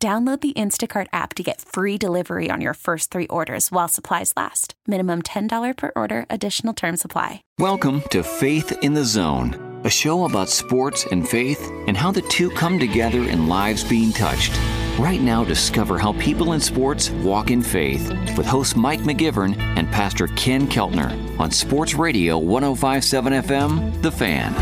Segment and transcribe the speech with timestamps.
[0.00, 4.32] Download the Instacart app to get free delivery on your first three orders while supplies
[4.36, 4.74] last.
[4.86, 7.42] Minimum $10 per order, additional term supply.
[7.58, 12.22] Welcome to Faith in the Zone, a show about sports and faith and how the
[12.22, 14.56] two come together in lives being touched.
[15.00, 19.90] Right now, discover how people in sports walk in faith with host Mike McGivern and
[19.90, 24.54] Pastor Ken Keltner on Sports Radio 1057 FM, The Fan.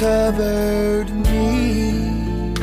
[0.00, 2.54] Covered me.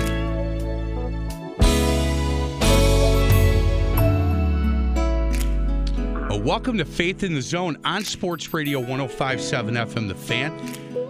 [6.43, 10.51] Welcome to Faith in the Zone on Sports Radio 1057 FM The Fan.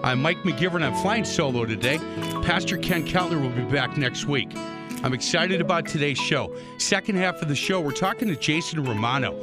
[0.03, 0.83] I'm Mike McGivern.
[0.83, 1.97] I'm flying solo today.
[2.43, 4.49] Pastor Ken Keltner will be back next week.
[5.03, 6.53] I'm excited about today's show.
[6.77, 9.33] Second half of the show, we're talking to Jason Romano.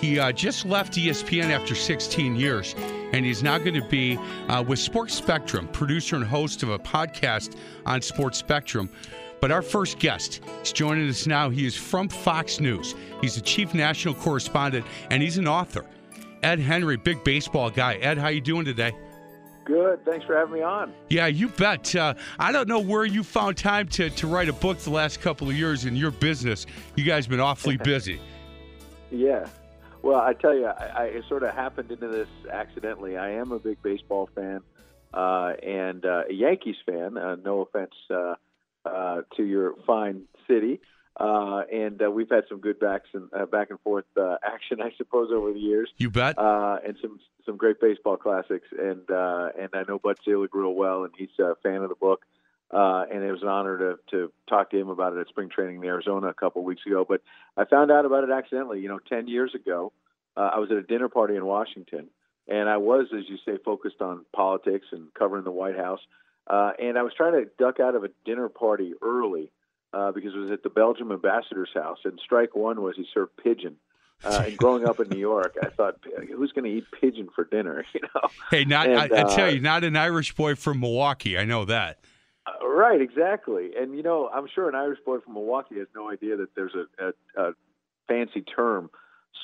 [0.00, 2.74] He uh, just left ESPN after 16 years,
[3.12, 4.16] and he's now going to be
[4.48, 8.88] uh, with Sports Spectrum, producer and host of a podcast on Sports Spectrum.
[9.40, 11.50] But our first guest is joining us now.
[11.50, 12.94] He is from Fox News.
[13.20, 15.84] He's the chief national correspondent, and he's an author.
[16.42, 17.94] Ed Henry, big baseball guy.
[17.94, 18.92] Ed, how you doing today?
[19.64, 20.04] Good.
[20.04, 20.94] Thanks for having me on.
[21.10, 21.94] Yeah, you bet.
[21.94, 25.20] Uh, I don't know where you found time to, to write a book the last
[25.20, 26.66] couple of years in your business.
[26.96, 28.20] You guys have been awfully busy.
[29.10, 29.46] Yeah.
[30.02, 33.16] Well, I tell you, I, I sort of happened into this accidentally.
[33.16, 34.60] I am a big baseball fan
[35.12, 37.16] uh, and uh, a Yankees fan.
[37.16, 38.34] Uh, no offense uh,
[38.84, 40.80] uh, to your fine city.
[41.18, 44.80] Uh, and uh, we've had some good backs and uh, back and forth uh, action,
[44.82, 45.90] I suppose, over the years.
[45.96, 46.38] You bet.
[46.38, 48.68] Uh, and some some great baseball classics.
[48.78, 51.96] And uh, and I know Bud Selig real well, and he's a fan of the
[51.96, 52.24] book.
[52.24, 52.37] Uh,
[52.70, 55.76] and it was an honor to to talk to him about it at spring training
[55.76, 57.04] in Arizona a couple of weeks ago.
[57.08, 57.22] But
[57.56, 58.80] I found out about it accidentally.
[58.80, 59.92] You know, ten years ago,
[60.36, 62.08] uh, I was at a dinner party in Washington,
[62.46, 66.00] and I was, as you say, focused on politics and covering the White House.
[66.46, 69.50] Uh, and I was trying to duck out of a dinner party early
[69.92, 73.32] uh, because it was at the Belgium ambassador's house, and strike one was he served
[73.42, 73.76] pigeon.
[74.24, 75.96] Uh, and growing up in New York, I thought,
[76.34, 77.84] who's going to eat pigeon for dinner?
[77.94, 78.28] You know.
[78.50, 81.38] Hey, not And, I, I tell uh, you, not an Irish boy from Milwaukee.
[81.38, 82.00] I know that.
[82.62, 83.70] Right, exactly.
[83.80, 86.74] And you know, I'm sure an Irish boy from Milwaukee has no idea that there's
[86.74, 87.52] a, a, a
[88.06, 88.90] fancy term,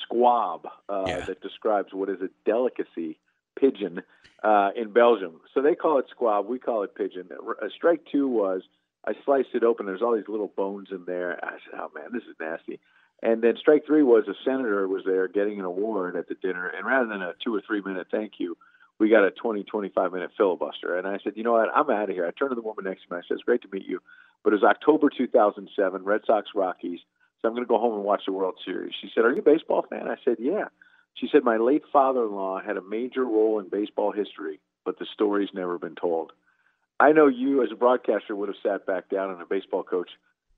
[0.03, 1.25] squab, uh, Yeah.
[1.27, 3.19] that describes what is a delicacy,
[3.59, 4.01] pigeon,
[4.43, 5.41] uh, in Belgium.
[5.53, 6.47] So they call it squab.
[6.47, 7.29] We call it pigeon.
[7.31, 8.61] Uh, strike two was
[9.07, 9.85] I sliced it open.
[9.85, 11.39] There's all these little bones in there.
[11.43, 12.79] I said, "Oh man, this is nasty."
[13.23, 16.67] And then strike three was a senator was there getting an award at the dinner,
[16.67, 18.57] and rather than a two or three minute thank you,
[18.99, 20.97] we got a 20, 25 minute filibuster.
[20.97, 22.25] And I said, you know what, I'm out of here.
[22.25, 23.17] I turned to the woman next to me.
[23.17, 24.01] I said, it's great to meet you,
[24.43, 26.99] but it was October 2007, Red Sox Rockies.
[27.41, 28.93] So I'm going to go home and watch the World Series.
[28.99, 30.07] She said, are you a baseball fan?
[30.07, 30.65] I said, yeah.
[31.15, 35.49] She said, my late father-in-law had a major role in baseball history, but the story's
[35.53, 36.31] never been told.
[36.99, 40.09] I know you, as a broadcaster, would have sat back down and a baseball coach.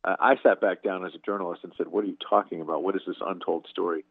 [0.04, 2.84] Uh, I sat back down as a journalist and said, "What are you talking about?
[2.84, 4.06] What is this untold story?"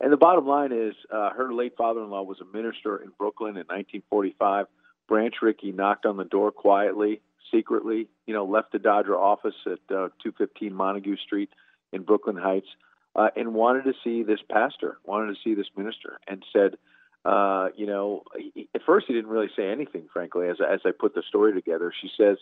[0.00, 3.66] And the bottom line is, uh, her late father-in-law was a minister in Brooklyn in
[3.66, 4.66] 1945.
[5.08, 7.20] Branch Rickey knocked on the door quietly,
[7.50, 8.08] secretly.
[8.26, 11.50] You know, left the Dodger office at uh, 215 Montague Street
[11.92, 12.68] in Brooklyn Heights,
[13.16, 16.76] uh, and wanted to see this pastor, wanted to see this minister, and said,
[17.24, 20.48] uh, you know, he, at first he didn't really say anything, frankly.
[20.48, 22.36] As as I put the story together, she says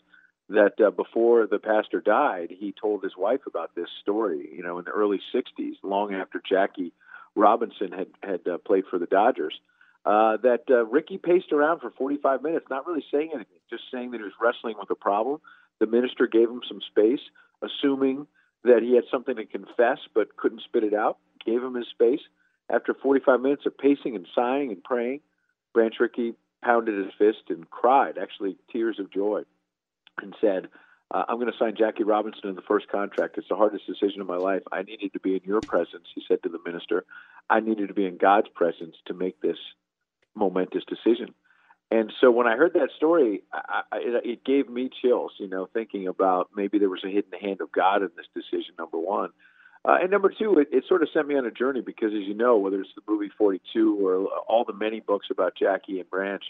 [0.48, 4.50] that uh, before the pastor died, he told his wife about this story.
[4.54, 6.92] You know, in the early '60s, long after Jackie
[7.36, 9.54] Robinson had had uh, played for the Dodgers,
[10.04, 14.10] uh, that uh, Rickey paced around for 45 minutes, not really saying anything, just saying
[14.12, 15.40] that he was wrestling with a problem.
[15.78, 17.20] The minister gave him some space,
[17.62, 18.26] assuming
[18.64, 21.18] that he had something to confess but couldn't spit it out.
[21.44, 22.20] Gave him his space.
[22.68, 25.20] After 45 minutes of pacing and sighing and praying,
[25.72, 29.42] Branch Rickey pounded his fist and cried, actually tears of joy,
[30.20, 30.68] and said,
[31.10, 33.38] uh, I'm going to sign Jackie Robinson in the first contract.
[33.38, 34.62] It's the hardest decision of my life.
[34.72, 37.04] I needed to be in your presence, he said to the minister.
[37.48, 39.58] I needed to be in God's presence to make this
[40.34, 41.34] momentous decision.
[41.90, 45.68] And so when I heard that story, I, I, it, gave me chills, you know,
[45.72, 49.30] thinking about maybe there was a hidden hand of God in this decision, number one.
[49.84, 52.26] Uh, and number two, it, it sort of sent me on a journey because, as
[52.26, 56.10] you know, whether it's the movie 42 or all the many books about Jackie and
[56.10, 56.42] Branch,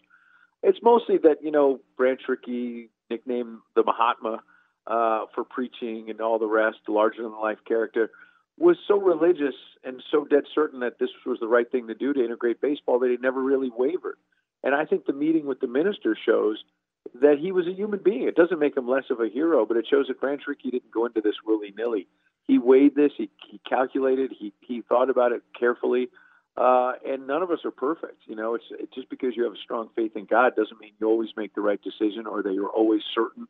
[0.62, 4.42] it's mostly that, you know, Branch Rickey, nicknamed the Mahatma,
[4.86, 8.10] uh, for preaching and all the rest, larger than life character,
[8.58, 9.54] was so religious
[9.84, 12.98] and so dead certain that this was the right thing to do to integrate baseball
[13.00, 14.16] that he never really wavered.
[14.62, 16.58] And I think the meeting with the minister shows
[17.20, 18.26] that he was a human being.
[18.26, 20.90] It doesn't make him less of a hero, but it shows that Branch Rickey didn't
[20.90, 22.06] go into this willy nilly.
[22.46, 26.08] He weighed this, he, he calculated, he, he thought about it carefully.
[26.56, 28.22] Uh, and none of us are perfect.
[28.26, 30.92] You know, it's, it's just because you have a strong faith in God doesn't mean
[30.98, 33.46] you always make the right decision or that you're always certain.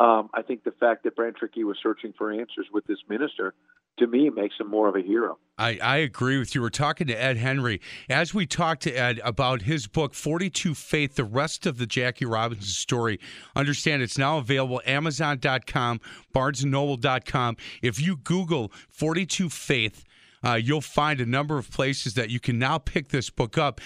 [0.00, 3.52] Um, I think the fact that Rickey was searching for answers with this minister
[3.98, 5.38] to me makes him more of a hero.
[5.58, 6.62] I, I agree with you.
[6.62, 7.80] We're talking to Ed Henry.
[8.08, 12.24] As we talked to Ed about his book, 42 Faith, the rest of the Jackie
[12.24, 13.18] Robinson story,
[13.56, 16.00] understand it's now available Amazon.com,
[16.32, 17.56] BarnesandNoble.com.
[17.82, 20.04] If you Google 42 Faith,
[20.44, 23.80] uh, you'll find a number of places that you can now pick this book up.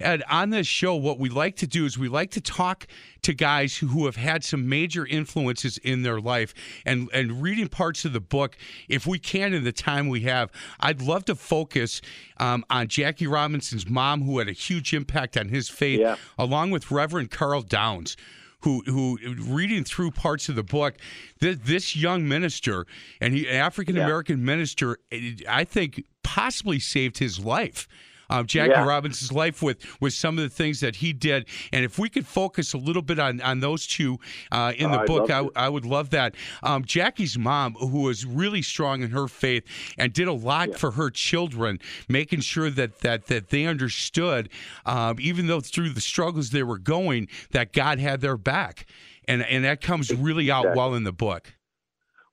[0.00, 2.86] And on this show, what we like to do is we like to talk
[3.22, 6.54] to guys who have had some major influences in their life
[6.86, 8.56] and, and reading parts of the book,
[8.88, 10.50] if we can in the time we have.
[10.80, 12.00] I'd love to focus
[12.38, 16.16] um, on Jackie Robinson's mom, who had a huge impact on his faith, yeah.
[16.38, 18.16] along with Reverend Karl Downs
[18.60, 20.94] who who reading through parts of the book,
[21.40, 22.86] this, this young minister
[23.20, 24.44] and he African American yeah.
[24.44, 27.88] minister, eh, I think possibly saved his life
[28.30, 28.84] um, Jackie yeah.
[28.84, 31.46] Robinson's life with with some of the things that he did.
[31.72, 34.18] And if we could focus a little bit on on those two
[34.52, 36.34] uh, in the oh, book, I, I, would love that.
[36.62, 39.64] Um, Jackie's mom, who was really strong in her faith
[39.96, 40.76] and did a lot yeah.
[40.76, 41.78] for her children,
[42.08, 44.48] making sure that that that they understood,
[44.86, 48.86] um, even though through the struggles they were going, that God had their back,
[49.26, 51.54] and and that comes really out well in the book.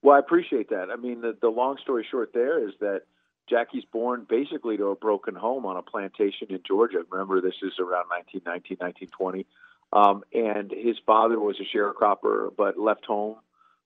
[0.01, 0.89] Well, I appreciate that.
[0.92, 3.01] I mean, the, the long story short there is that
[3.50, 7.00] Jackie's born basically to a broken home on a plantation in Georgia.
[7.09, 9.45] Remember, this is around 1919, 1920.
[9.94, 13.38] Um, and his father was a sharecropper, but left home.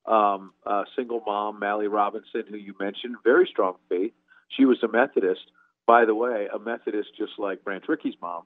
[0.06, 0.52] Um,
[0.96, 4.12] single mom, Mallie Robinson, who you mentioned, very strong faith.
[4.48, 5.42] She was a Methodist.
[5.86, 8.42] By the way, a Methodist just like Branch Rickey's mom.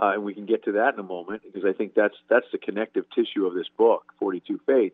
[0.00, 2.46] Uh, and we can get to that in a moment because I think that's that's
[2.52, 4.92] the connective tissue of this book, 42 Faith.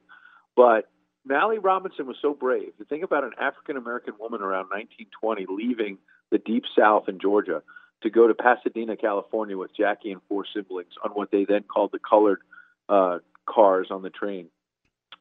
[0.57, 0.89] But
[1.27, 2.77] Mallie Robinson was so brave.
[2.79, 5.99] To think about an African American woman around 1920 leaving
[6.31, 7.63] the deep South in Georgia
[8.03, 11.91] to go to Pasadena, California with Jackie and four siblings on what they then called
[11.93, 12.41] the colored
[12.89, 14.49] uh, cars on the train.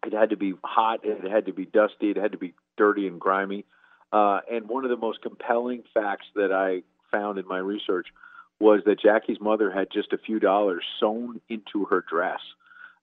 [0.06, 3.08] It had to be hot, it had to be dusty, it had to be dirty
[3.08, 3.66] and grimy.
[4.12, 8.08] Uh, and one of the most compelling facts that I found in my research
[8.60, 12.40] was that Jackie's mother had just a few dollars sewn into her dress,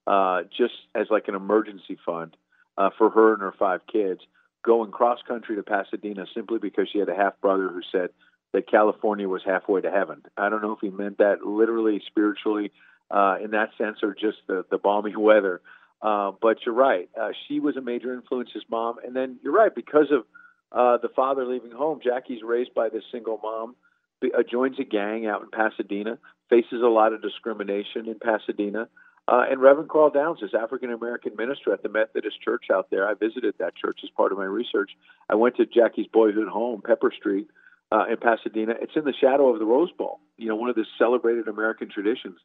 [0.05, 2.35] uh, just as like an emergency fund
[2.77, 4.21] uh, for her and her five kids,
[4.63, 8.09] going cross country to Pasadena simply because she had a half brother who said
[8.53, 10.23] that California was halfway to heaven.
[10.37, 12.71] I don't know if he meant that literally, spiritually,
[13.09, 15.61] uh, in that sense, or just the, the balmy weather.
[16.01, 17.09] Uh, but you're right.
[17.19, 18.95] Uh, she was a major influence, his mom.
[19.05, 20.25] And then you're right, because of
[20.71, 23.75] uh, the father leaving home, Jackie's raised by this single mom,
[24.23, 26.17] uh, joins a gang out in Pasadena,
[26.49, 28.87] faces a lot of discrimination in Pasadena.
[29.31, 33.07] Uh, and Reverend Karl Downs is African American minister at the Methodist Church out there.
[33.07, 34.91] I visited that church as part of my research.
[35.29, 37.47] I went to Jackie's boyhood home, Pepper Street,
[37.93, 38.73] uh, in Pasadena.
[38.81, 41.89] It's in the shadow of the Rose Bowl, you know, one of the celebrated American
[41.89, 42.39] traditions,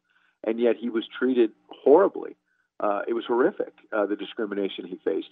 [0.45, 2.37] and yet he was treated horribly.
[2.79, 5.29] Uh, it was horrific, uh, the discrimination he faced.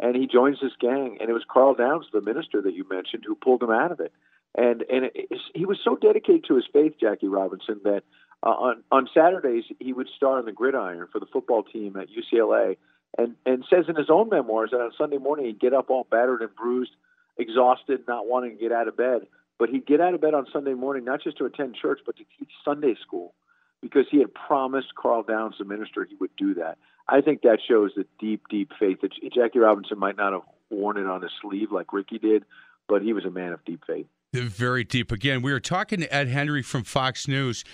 [0.00, 3.22] And he joins this gang, and it was Karl Downs, the minister that you mentioned,
[3.24, 4.12] who pulled him out of it.
[4.56, 8.02] And and it, he was so dedicated to his faith, Jackie Robinson, that
[8.46, 12.08] uh, on on Saturdays he would star on the gridiron for the football team at
[12.08, 12.76] UCLA,
[13.18, 16.06] and and says in his own memoirs that on Sunday morning he'd get up all
[16.08, 16.92] battered and bruised,
[17.36, 19.22] exhausted, not wanting to get out of bed,
[19.58, 22.16] but he'd get out of bed on Sunday morning not just to attend church but
[22.18, 23.34] to teach Sunday school,
[23.82, 26.78] because he had promised Karl Downs, the minister, he would do that.
[27.08, 30.98] I think that shows the deep, deep faith that Jackie Robinson might not have worn
[30.98, 32.44] it on his sleeve like Rickey did,
[32.88, 34.06] but he was a man of deep faith.
[34.32, 35.12] Very deep.
[35.12, 37.64] Again, we are talking to Ed Henry from Fox News.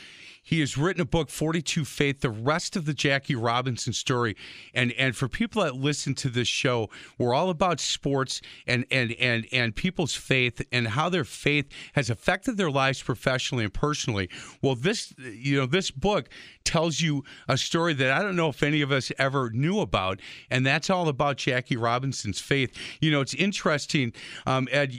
[0.42, 4.36] He has written a book, 42 Faith, the rest of the Jackie Robinson story.
[4.74, 9.12] And and for people that listen to this show, we're all about sports and and
[9.12, 14.28] and and people's faith and how their faith has affected their lives professionally and personally.
[14.60, 16.28] Well, this you know, this book
[16.64, 20.20] tells you a story that I don't know if any of us ever knew about,
[20.50, 22.76] and that's all about Jackie Robinson's faith.
[23.00, 24.12] You know, it's interesting,
[24.46, 24.94] um, Ed,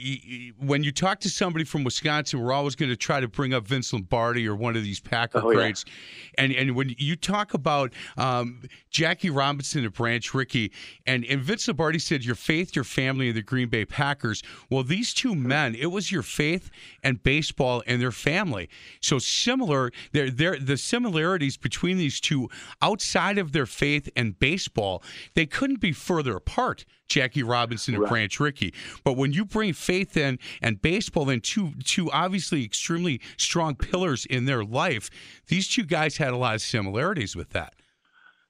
[0.58, 3.66] when you talk to somebody from Wisconsin, we're always going to try to bring up
[3.66, 5.84] Vince Lombardi or one of these Packer oh, greats.
[5.86, 6.44] Yeah.
[6.44, 10.72] And and when you talk about um, Jackie Robinson and Branch Rickey,
[11.06, 14.42] and, and Vince Lombardi said, your faith, your family, and the Green Bay Packers.
[14.70, 16.70] Well, these two men, it was your faith
[17.02, 18.68] and baseball and their family.
[19.00, 22.48] So similar, they're, they're, the similarities similarities between these two
[22.82, 25.02] outside of their faith and baseball.
[25.34, 28.10] They couldn't be further apart, Jackie Robinson and Right.
[28.10, 28.74] Branch Rickey.
[29.04, 34.26] But when you bring faith in and baseball, then two two obviously extremely strong pillars
[34.26, 35.10] in their life,
[35.48, 37.74] these two guys had a lot of similarities with that.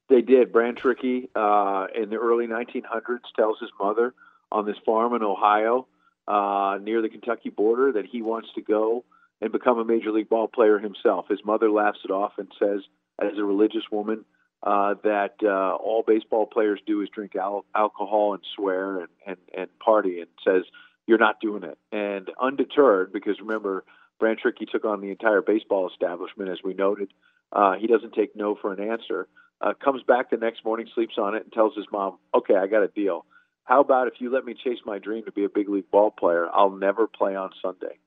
[0.08, 0.52] They did.
[0.52, 4.12] Branch Rickey uh, in the early 1900s tells his mother
[4.52, 5.86] on this farm in Ohio
[6.28, 9.04] uh, near the Kentucky border that he wants to go
[9.44, 11.26] and become a major league ball player himself.
[11.28, 12.80] His mother laughs it off and says,
[13.20, 14.24] as a religious woman,
[14.62, 19.36] uh, that uh, all baseball players do is drink al- alcohol and swear and, and,
[19.54, 20.62] and party, and says,
[21.06, 21.76] You're not doing it.
[21.92, 23.84] And undeterred, because remember,
[24.18, 27.12] Branch Rickey took on the entire baseball establishment, as we noted.
[27.52, 29.28] Uh, he doesn't take no for an answer.
[29.60, 32.66] Uh, comes back the next morning, sleeps on it, and tells his mom, "Okay, I
[32.66, 33.26] got a deal.
[33.64, 36.10] How about if you let me chase my dream to be a big league ball
[36.10, 36.48] player?
[36.50, 37.98] I'll never play on Sunday."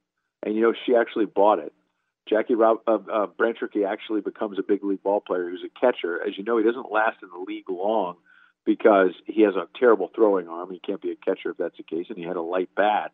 [0.48, 1.74] And you know, she actually bought it.
[2.30, 5.50] Jackie Rob, uh, uh, Branch actually becomes a big league ball player.
[5.50, 6.22] He's a catcher.
[6.26, 8.16] As you know, he doesn't last in the league long
[8.66, 10.72] because he has a terrible throwing arm.
[10.72, 13.12] He can't be a catcher if that's the case, and he had a light bat.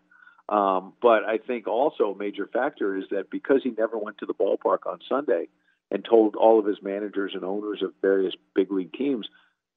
[0.48, 4.28] Um, but I think also a major factor is that because he never went to
[4.28, 5.48] the ballpark on Sunday
[5.90, 9.28] and told all of his managers and owners of various big league teams,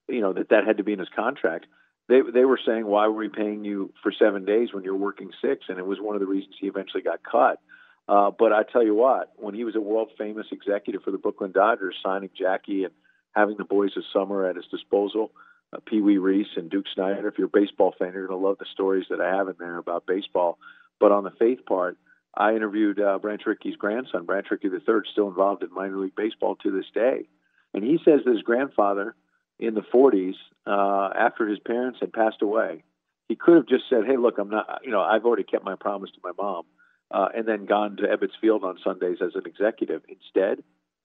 [0.09, 1.65] you know, that that had to be in his contract.
[2.09, 5.31] They they were saying, why were we paying you for seven days when you're working
[5.43, 5.67] six?
[5.69, 7.61] And it was one of the reasons he eventually got cut.
[8.09, 11.19] Uh, but I tell you what, when he was a world famous executive for the
[11.19, 12.95] Brooklyn Dodgers, signing Jackie and
[13.35, 15.33] having the boys of summer at his disposal,
[15.73, 17.27] uh, Pee Wee Reese and Duke Snider.
[17.27, 19.57] If you're a baseball fan, you're going to love the stories that I have in
[19.59, 20.59] there about baseball.
[21.01, 21.99] But on the faith part,
[22.37, 26.57] I interviewed uh, Branch Rickey's grandson, Branch Rickey III, still involved in minor league baseball
[26.57, 27.29] to this day.
[27.75, 29.17] And he says that his grandfather
[29.59, 30.35] in the 40s,
[30.67, 32.83] uh, after his parents had passed away,
[33.29, 34.81] he could have just said, "Hey, look, I'm not.
[34.85, 36.65] You know, I've already kept my promise to my mom,"
[37.11, 40.03] uh, and then gone to Ebbets Field on Sundays as an executive.
[40.09, 40.63] Instead,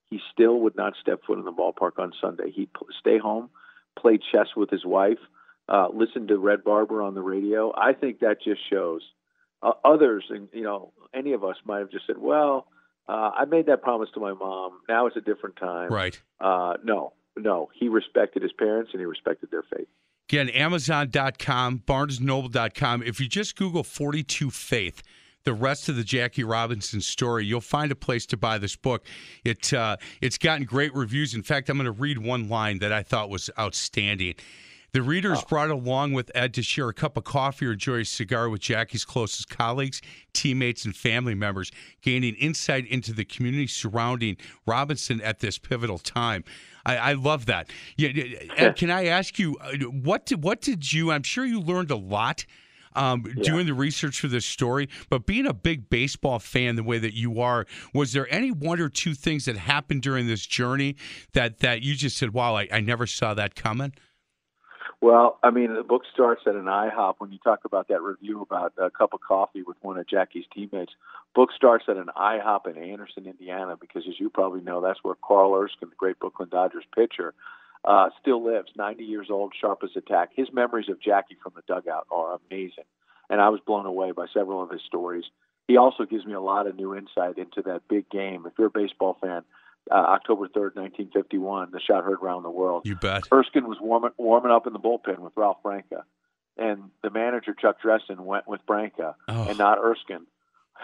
[0.09, 2.51] he still would not step foot in the ballpark on Sunday.
[2.51, 3.49] He'd stay home,
[3.97, 5.19] play chess with his wife,
[5.69, 7.73] uh, listen to Red Barber on the radio.
[7.75, 9.01] I think that just shows.
[9.63, 12.67] Uh, others, and you know, any of us might have just said, "Well,
[13.07, 14.79] uh, I made that promise to my mom.
[14.89, 16.19] Now it's a different time." Right.
[16.39, 17.69] Uh, no, no.
[17.73, 19.87] He respected his parents and he respected their faith.
[20.29, 23.03] Again, Amazon.com, BarnesNoble.com.
[23.03, 25.03] If you just Google 42 Faith,
[25.43, 29.05] the rest of the Jackie Robinson story, you'll find a place to buy this book.
[29.43, 31.33] It uh, it's gotten great reviews.
[31.33, 34.35] In fact, I'm going to read one line that I thought was outstanding.
[34.93, 37.99] The readers is brought along with Ed to share a cup of coffee or enjoy
[37.99, 40.01] a cigar with Jackie's closest colleagues,
[40.33, 41.71] teammates, and family members,
[42.01, 46.43] gaining insight into the community surrounding Robinson at this pivotal time.
[46.85, 47.69] I, I love that.
[47.97, 51.11] Yeah, yeah, can I ask you uh, what did, what did you?
[51.11, 52.45] I'm sure you learned a lot
[52.95, 54.89] um, doing the research for this story.
[55.09, 58.79] But being a big baseball fan the way that you are, was there any one
[58.79, 60.95] or two things that happened during this journey
[61.33, 63.93] that that you just said, "Wow, I, I never saw that coming"?
[65.01, 67.15] Well, I mean, the book starts at an IHOP.
[67.17, 70.45] When you talk about that review about a cup of coffee with one of Jackie's
[70.53, 70.93] teammates,
[71.33, 75.15] book starts at an IHOP in Anderson, Indiana, because as you probably know, that's where
[75.15, 77.33] Carl Erskine, the great Brooklyn Dodgers pitcher,
[77.83, 78.69] uh, still lives.
[78.75, 80.29] 90 years old, sharp as a tack.
[80.35, 82.85] His memories of Jackie from the dugout are amazing,
[83.27, 85.25] and I was blown away by several of his stories.
[85.67, 88.45] He also gives me a lot of new insight into that big game.
[88.45, 89.43] If you're a baseball fan,
[89.89, 92.83] uh, October 3rd, 1951, the shot heard around the world.
[92.85, 93.23] You bet.
[93.31, 96.03] Erskine was warming warming up in the bullpen with Ralph Branca,
[96.57, 99.47] and the manager Chuck Dressen went with Branca Oh.
[99.49, 100.27] and not Erskine.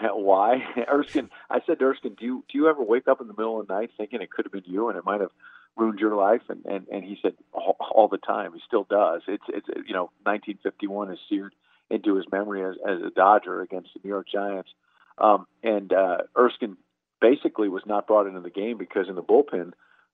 [0.02, 0.62] Why?
[0.92, 1.30] Erskine.
[1.50, 3.66] I said to Erskine, "Do you do you ever wake up in the middle of
[3.68, 5.30] the night thinking it could have been you and it might have
[5.76, 8.52] ruined your life?" And and, and he said all, all the time.
[8.54, 9.22] He still does.
[9.28, 11.54] It's it's you know 1951 is seared
[11.90, 14.68] into his memory as, as a Dodger against the New York Giants.
[15.16, 16.76] Um, and uh, Erskine
[17.20, 19.72] basically was not brought into the game because in the bullpen,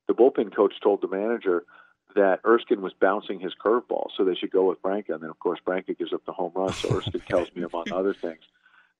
[0.08, 1.64] the bullpen coach told the manager
[2.14, 5.14] that Erskine was bouncing his curveball, so they should go with Branca.
[5.14, 7.90] And then, of course, Branca gives up the home run, so Erskine tells me, among
[7.92, 8.40] other things.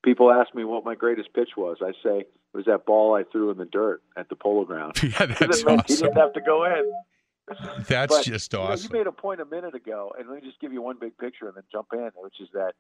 [0.03, 1.79] People ask me what my greatest pitch was.
[1.81, 4.95] I say it was that ball I threw in the dirt at the polo ground.
[5.03, 6.93] Yeah, that's meant he didn't have to go in.
[7.89, 8.91] That's But, just you know, awesome.
[8.91, 11.17] you made a point a minute ago, and let me just give you one big
[11.19, 12.73] picture and then jump in, which is that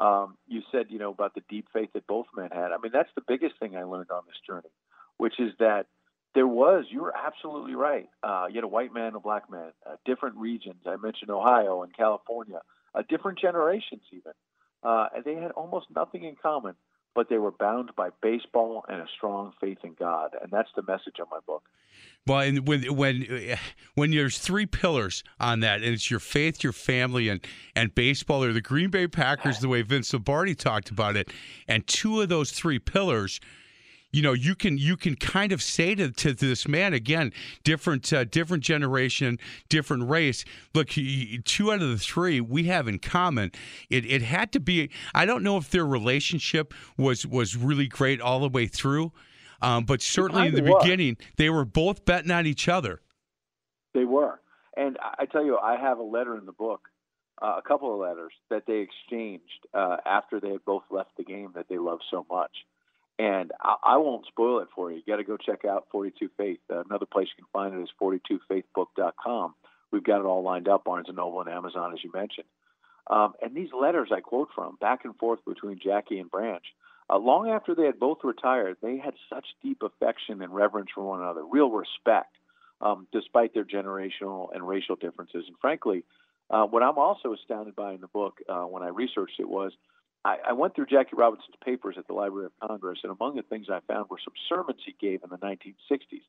[0.00, 2.72] um, you said, you know, about the deep faith that both men had.
[2.72, 4.70] I mean, that's the biggest thing I learned on this journey,
[5.18, 5.86] which is that
[6.34, 8.08] there was, you were absolutely right.
[8.22, 10.82] Uh, you had a white man, and a black man, uh, different regions.
[10.86, 12.60] I mentioned Ohio and California,
[12.94, 14.32] uh, different generations even.
[14.82, 16.74] Uh, and they had almost nothing in common,
[17.14, 20.36] but they were bound by baseball and a strong faith in God.
[20.40, 21.64] And that's the message of my book.
[22.26, 23.56] Well, and when when
[23.94, 27.40] when there's three pillars on that, and it's your faith, your family, and
[27.74, 31.30] and baseball, or the Green Bay Packers, the way Vince Lombardi talked about it,
[31.66, 33.40] and two of those three pillars,
[34.12, 37.32] you know you can you can kind of say to, to this man again
[37.64, 39.38] different uh, different generation
[39.68, 43.50] different race look he, two out of the three we have in common
[43.88, 48.20] it, it had to be i don't know if their relationship was was really great
[48.20, 49.12] all the way through
[49.62, 50.82] um, but certainly in the was.
[50.82, 53.00] beginning they were both betting on each other
[53.94, 54.40] They were.
[54.76, 56.82] And I I tell you, I have a letter in the book,
[57.42, 61.24] uh, a couple of letters that they exchanged uh, after they had both left the
[61.24, 62.52] game that they loved so much.
[63.20, 64.96] And I, I won't spoil it for you.
[64.96, 66.60] You got to go check out 42 Faith.
[66.70, 69.54] Uh, another place you can find it is 42faithbook.com.
[69.90, 72.46] We've got it all lined up, Barnes and Noble and Amazon, as you mentioned.
[73.08, 76.64] Um, and these letters I quote from, back and forth between Jackie and Branch,
[77.10, 81.04] uh, long after they had both retired, they had such deep affection and reverence for
[81.04, 82.34] one another, real respect,
[82.80, 85.44] um, despite their generational and racial differences.
[85.46, 86.04] And frankly,
[86.48, 89.72] uh, what I'm also astounded by in the book uh, when I researched it was
[90.24, 93.42] I, I went through Jackie Robinson's papers at the Library of Congress, and among the
[93.42, 96.22] things I found were some sermons he gave in the 1960s.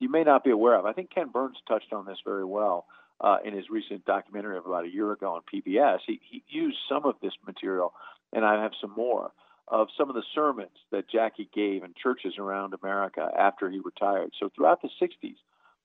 [0.00, 0.84] You may not be aware of.
[0.84, 2.86] I think Ken Burns touched on this very well
[3.20, 6.00] uh, in his recent documentary of about a year ago on PBS.
[6.06, 7.92] He, he used some of this material,
[8.32, 9.30] and I have some more
[9.68, 14.30] of some of the sermons that Jackie gave in churches around America after he retired.
[14.38, 15.36] So throughout the 60s,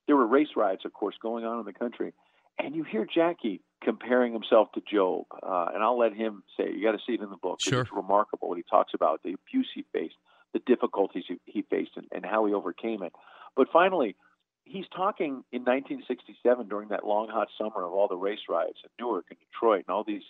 [0.06, 2.12] there were race riots, of course, going on in the country.
[2.58, 5.26] And you hear Jackie comparing himself to Job.
[5.42, 6.74] Uh, and I'll let him say it.
[6.76, 7.58] You got to see it in the book.
[7.60, 7.82] Sure.
[7.82, 10.14] It's remarkable what he talks about, the abuse he faced,
[10.52, 13.12] the difficulties he, he faced, and, and how he overcame it.
[13.56, 14.16] But finally,
[14.64, 18.90] he's talking in 1967 during that long, hot summer of all the race riots in
[19.04, 20.22] Newark and Detroit and all these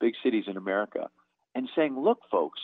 [0.00, 1.08] big cities in America
[1.54, 2.60] and saying, look, folks,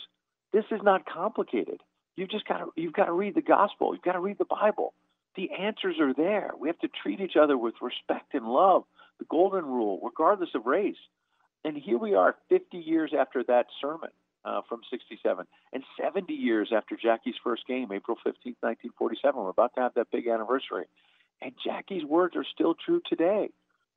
[0.53, 1.81] this is not complicated.
[2.15, 3.93] You've just got to, you've got to read the gospel.
[3.93, 4.93] You've got to read the Bible.
[5.35, 6.51] The answers are there.
[6.59, 8.83] We have to treat each other with respect and love,
[9.21, 10.97] the golden rule, regardless of race.
[11.63, 14.09] And here we are 50 years after that sermon
[14.43, 19.39] uh, from 67 and 70 years after Jackie's first game, April 15, 1947.
[19.39, 20.85] We're about to have that big anniversary.
[21.39, 23.51] And Jackie's words are still true today.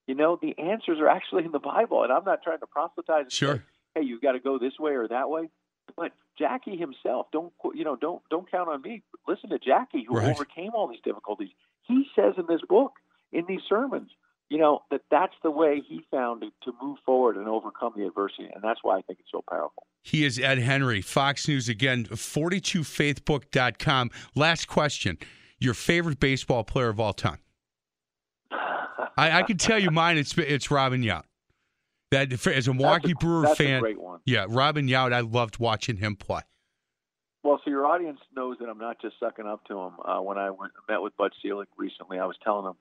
[0.07, 2.03] You know, the answers are actually in the Bible.
[2.03, 3.65] And I'm not trying to proselytize and say, Sure.
[3.95, 5.49] hey, you've got to go this way or that way.
[5.97, 9.03] But Jackie himself, don't you know, don't don't count on me.
[9.29, 10.29] Listen to Jackie, who Right.
[10.31, 11.51] overcame all these difficulties.
[11.83, 12.93] He says in this book,
[13.33, 14.11] in these sermons,
[14.51, 18.07] you know, that that's the way he found to, to move forward and overcome the
[18.07, 19.87] adversity, and that's why I think it's so powerful.
[20.03, 24.11] He is Ed Henry, Fox News again, 42faithbook.com.
[24.35, 25.19] Last question.
[25.59, 27.39] Your favorite baseball player of all time?
[29.17, 30.19] I, I can tell you mine.
[30.19, 31.23] It's it's Robin Yount.
[32.11, 34.21] That as a Milwaukee a, Brewer fan, a great one.
[34.27, 35.15] yeah, Robin Yount.
[35.15, 36.43] I loved watching him play.
[37.43, 39.93] Well, so your audience knows that I'm not just sucking up to him.
[40.05, 42.75] Uh, when I went, met with Bud Selig recently, I was telling him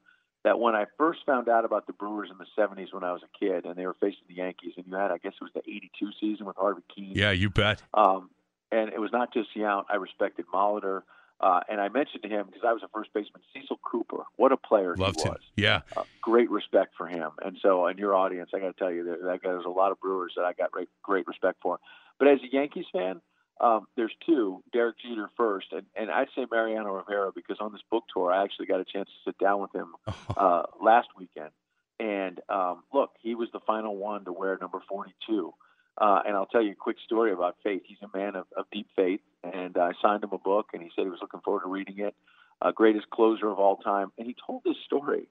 [0.44, 3.22] that when I first found out about the Brewers in the 70s when I was
[3.24, 5.52] a kid and they were facing the Yankees, and you had, I guess it was
[5.54, 7.16] the 82 season with Harvey Kuenn.
[7.16, 7.82] Yeah, you bet.
[7.94, 8.30] Um,
[8.72, 9.86] and it was not just Yount.
[9.90, 11.04] I respected Molitor.
[11.40, 14.24] Uh, and I mentioned to him, because I was a first baseman, Cecil Cooper.
[14.38, 15.34] What a player Loved he him.
[15.34, 15.42] was.
[15.58, 17.32] Yeah, Uh, great respect for him.
[17.44, 19.92] And so, in your audience, I got to tell you, that, that there's a lot
[19.92, 21.80] of Brewers that I got great, great respect for.
[22.18, 23.20] But as a Yankees fan,
[23.60, 24.64] um, there's two.
[24.72, 28.44] Derek Jeter first, and, and I'd say Mariano Rivera because on this book tour, I
[28.44, 29.94] actually got a chance to sit down with him
[30.38, 31.52] uh, last weekend.
[32.00, 35.54] And um, look, he was the final one to wear number 42.
[35.96, 37.84] Uh, and I'll tell you a quick story about faith.
[37.86, 40.90] He's a man of, of deep faith, and I signed him a book, and he
[40.96, 42.16] said he was looking forward to reading it.
[42.62, 45.28] Uh, greatest closer of all time, and he told this story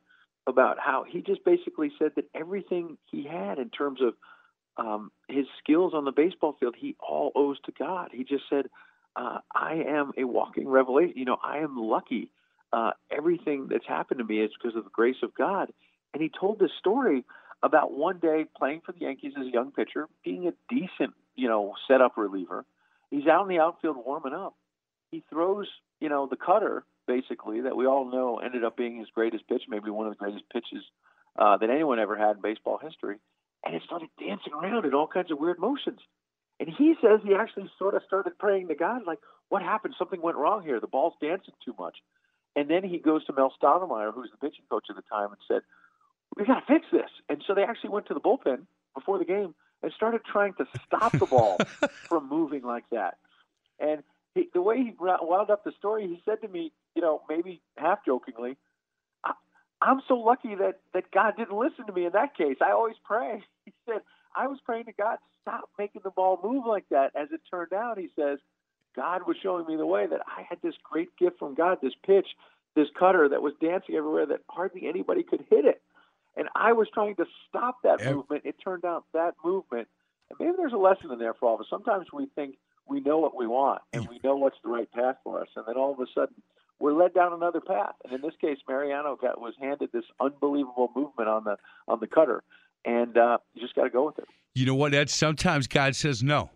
[0.47, 4.15] about how he just basically said that everything he had in terms of
[4.77, 8.11] um, his skills on the baseball field, he all owes to God.
[8.13, 8.67] He just said,
[9.17, 11.15] uh, "I am a walking revelation.
[11.17, 12.31] You know, I am lucky.
[12.73, 15.73] Uh, everything that's happened to me is because of the grace of God."
[16.15, 17.25] And he told this story
[17.63, 21.49] about one day playing for the Yankees as a young pitcher, being a decent, you
[21.49, 22.65] know, setup reliever.
[23.11, 24.55] He's out in the outfield warming up.
[25.11, 25.69] He throws,
[26.01, 29.63] you know, the cutter basically that we all know ended up being his greatest pitch,
[29.69, 30.83] maybe one of the greatest pitches
[31.39, 33.17] uh, that anyone ever had in baseball history.
[33.65, 36.01] And it started dancing around in all kinds of weird motions.
[36.59, 39.95] And he says he actually sort of started praying to God, like, what happened?
[39.99, 40.81] Something went wrong here.
[40.81, 41.97] The ball's dancing too much.
[42.55, 45.39] And then he goes to Mel Stottlemyre, who's the pitching coach at the time, and
[45.49, 45.63] said,
[46.37, 47.11] we got to fix this.
[47.29, 50.67] And so they actually went to the bullpen before the game and started trying to
[50.87, 51.59] stop the ball
[52.09, 53.19] from moving like that.
[53.79, 54.03] And
[54.35, 57.61] he, the way he wound up the story, he said to me, you know, maybe
[57.77, 58.57] half jokingly,
[59.83, 62.57] I'm so lucky that, that God didn't listen to me in that case.
[62.61, 63.43] I always pray.
[63.65, 64.01] He said,
[64.37, 67.13] I was praying to God, stop making the ball move like that.
[67.15, 68.39] As it turned out, he says,
[68.97, 71.95] God was showing me the way that I had this great gift from God, this
[72.07, 72.27] pitch,
[72.75, 75.83] this cutter that was dancing everywhere that hardly anybody could hit it.
[76.37, 78.15] And I was trying to stop that Yep.
[78.15, 78.43] movement.
[78.47, 79.89] It turned out that movement,
[80.31, 81.67] and maybe there's a lesson in there for all of us.
[81.71, 85.17] Sometimes we think we know what we want and we know what's the right path
[85.23, 85.49] for us.
[85.57, 86.35] And then all of a sudden,
[86.83, 87.95] we're led down another path.
[88.05, 92.09] And in this case, Mariano got was handed this unbelievable movement on the on the
[92.09, 92.43] cutter,
[92.85, 94.25] and uh, you just got to go with it.
[94.55, 95.09] You know what, Ed?
[95.09, 96.51] Sometimes God says no.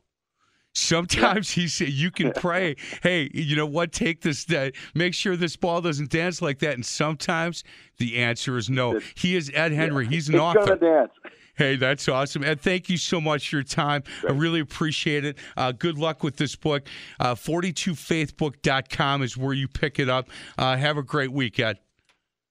[0.75, 3.93] Sometimes he said you can pray, hey, you know what?
[3.93, 6.75] Take this, uh, make sure this ball doesn't dance like that.
[6.75, 7.65] And sometimes
[7.97, 9.01] the answer is no.
[9.15, 10.05] He is Ed Henry.
[10.05, 10.11] Yeah.
[10.11, 10.77] He's an it's author.
[10.77, 11.13] Gonna dance.
[11.57, 12.45] Hey, that's awesome.
[12.45, 14.03] And thank you so much for your time.
[14.29, 15.39] I really appreciate it.
[15.57, 16.87] Uh, good luck with this book.
[17.19, 20.29] Uh, 42faithbook.com is where you pick it up.
[20.59, 21.79] Uh, have a great week, Ed.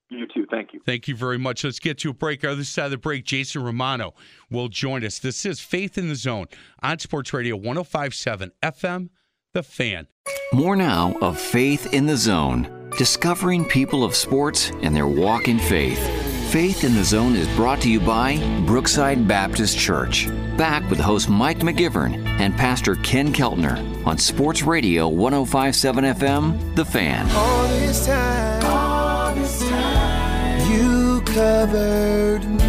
[0.10, 0.46] You too.
[0.50, 0.82] Thank you.
[0.86, 1.64] Thank you very much.
[1.64, 2.44] Let's get to a break.
[2.44, 4.14] Our other side of the break, Jason Romano
[4.52, 5.20] will join us.
[5.20, 6.48] This is Faith in the Zone
[6.82, 9.10] on Sports Radio 1057 FM,
[9.54, 10.08] The Fan.
[10.54, 15.60] More now of Faith in the Zone, discovering people of sports and their walk in
[15.60, 16.35] faith.
[16.56, 20.30] Faith in the Zone is brought to you by Brookside Baptist Church.
[20.56, 26.86] Back with host Mike McGivern and Pastor Ken Keltner on Sports Radio 1057 FM, The
[26.86, 27.30] Fan.
[27.32, 32.65] All this time, all this time, you covered me.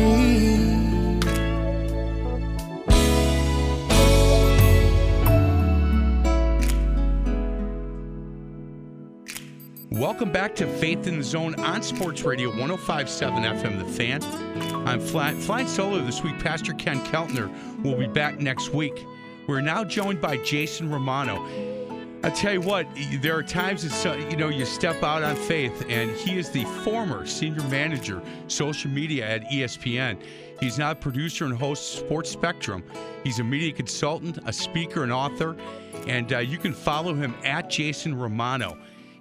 [9.99, 14.23] Welcome back to Faith in the Zone on Sports Radio 1057 FM, The Fan.
[14.87, 16.39] I'm fly, flying solo this week.
[16.39, 17.51] Pastor Ken Keltner
[17.83, 19.07] will be back next week.
[19.47, 21.47] We're now joined by Jason Romano.
[22.23, 22.87] I tell you what,
[23.23, 26.51] there are times that so- you know you step out on faith, and he is
[26.51, 30.19] the former senior manager social media at ESPN.
[30.61, 32.83] He's now a producer and host of Sports Spectrum.
[33.25, 35.57] He's a media consultant, a speaker, and author,
[36.07, 38.77] and uh, you can follow him at Jason Romano.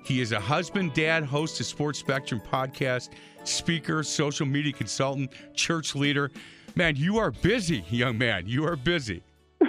[0.05, 3.09] He is a husband, dad, host of Sports Spectrum podcast,
[3.43, 6.29] speaker, social media consultant, church leader.
[6.75, 8.43] Man, you are busy, young man.
[8.45, 9.23] You are busy.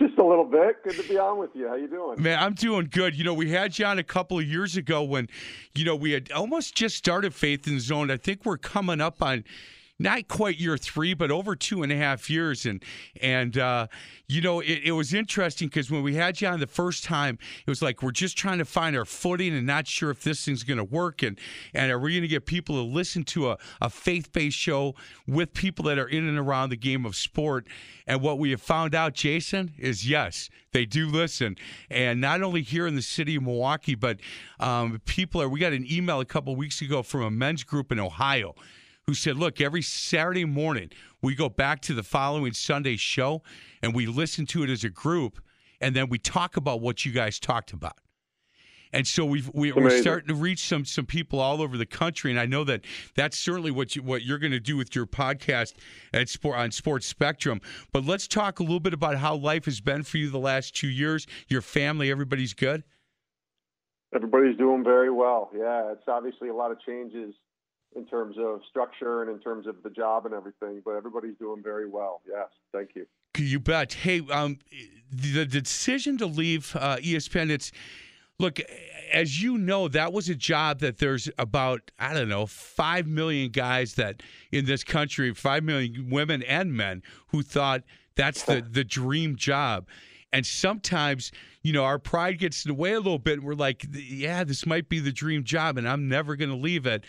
[0.00, 0.82] Just a little bit.
[0.82, 1.68] Good to be on with you.
[1.68, 2.20] How you doing?
[2.20, 3.14] Man, I'm doing good.
[3.14, 5.28] You know, we had you on a couple of years ago when,
[5.76, 8.10] you know, we had almost just started Faith in the Zone.
[8.10, 9.44] I think we're coming up on
[9.98, 12.66] not quite year three, but over two and a half years.
[12.66, 12.82] And
[13.20, 13.86] and uh,
[14.26, 17.38] you know, it, it was interesting because when we had you on the first time,
[17.66, 20.44] it was like we're just trying to find our footing and not sure if this
[20.44, 21.22] thing's going to work.
[21.22, 21.38] And
[21.72, 24.94] and are we going to get people to listen to a, a faith based show
[25.28, 27.66] with people that are in and around the game of sport?
[28.06, 31.56] And what we have found out, Jason, is yes, they do listen.
[31.88, 34.18] And not only here in the city of Milwaukee, but
[34.58, 35.48] um, people are.
[35.48, 38.56] We got an email a couple weeks ago from a men's group in Ohio
[39.06, 40.90] who said, Look, every Saturday morning
[41.22, 43.42] we go back to the following Sunday show
[43.82, 45.40] and we listen to it as a group
[45.80, 47.98] and then we talk about what you guys talked about.
[48.92, 52.30] And so we've, we, we're starting to reach some some people all over the country,
[52.30, 52.82] and I know that
[53.16, 55.74] that's certainly what you what you're going to do with your podcast
[56.12, 57.60] at sport on Sports Spectrum.
[57.92, 60.76] But let's talk a little bit about how life has been for you the last
[60.76, 61.26] two years.
[61.48, 62.84] Your family, everybody's good.
[64.14, 65.50] Everybody's doing very well.
[65.52, 67.34] Yeah, it's obviously a lot of changes
[67.96, 71.62] in terms of structure and in terms of the job and everything, but everybody's doing
[71.62, 72.22] very well.
[72.28, 73.06] Yes, thank you.
[73.36, 73.92] You bet.
[73.92, 74.58] Hey, um,
[75.10, 77.72] the, decision to leave uh, ESPN, it's
[78.38, 78.58] look,
[79.12, 83.50] as you know, that was a job that there's about, I don't know, 5 million
[83.50, 87.82] guys that in this country, 5 million women and men who thought
[88.16, 89.86] that's the, the dream job.
[90.32, 91.30] And sometimes,
[91.62, 93.34] you know, our pride gets in the way a little bit.
[93.34, 96.56] And we're like, yeah, this might be the dream job, and I'm never going to
[96.56, 97.04] leave it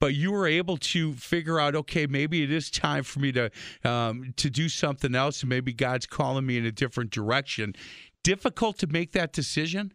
[0.00, 3.50] but you were able to figure out, okay, maybe it is time for me to
[3.84, 7.74] um, to do something else, and maybe God's calling me in a different direction.
[8.22, 9.92] Difficult to make that decision.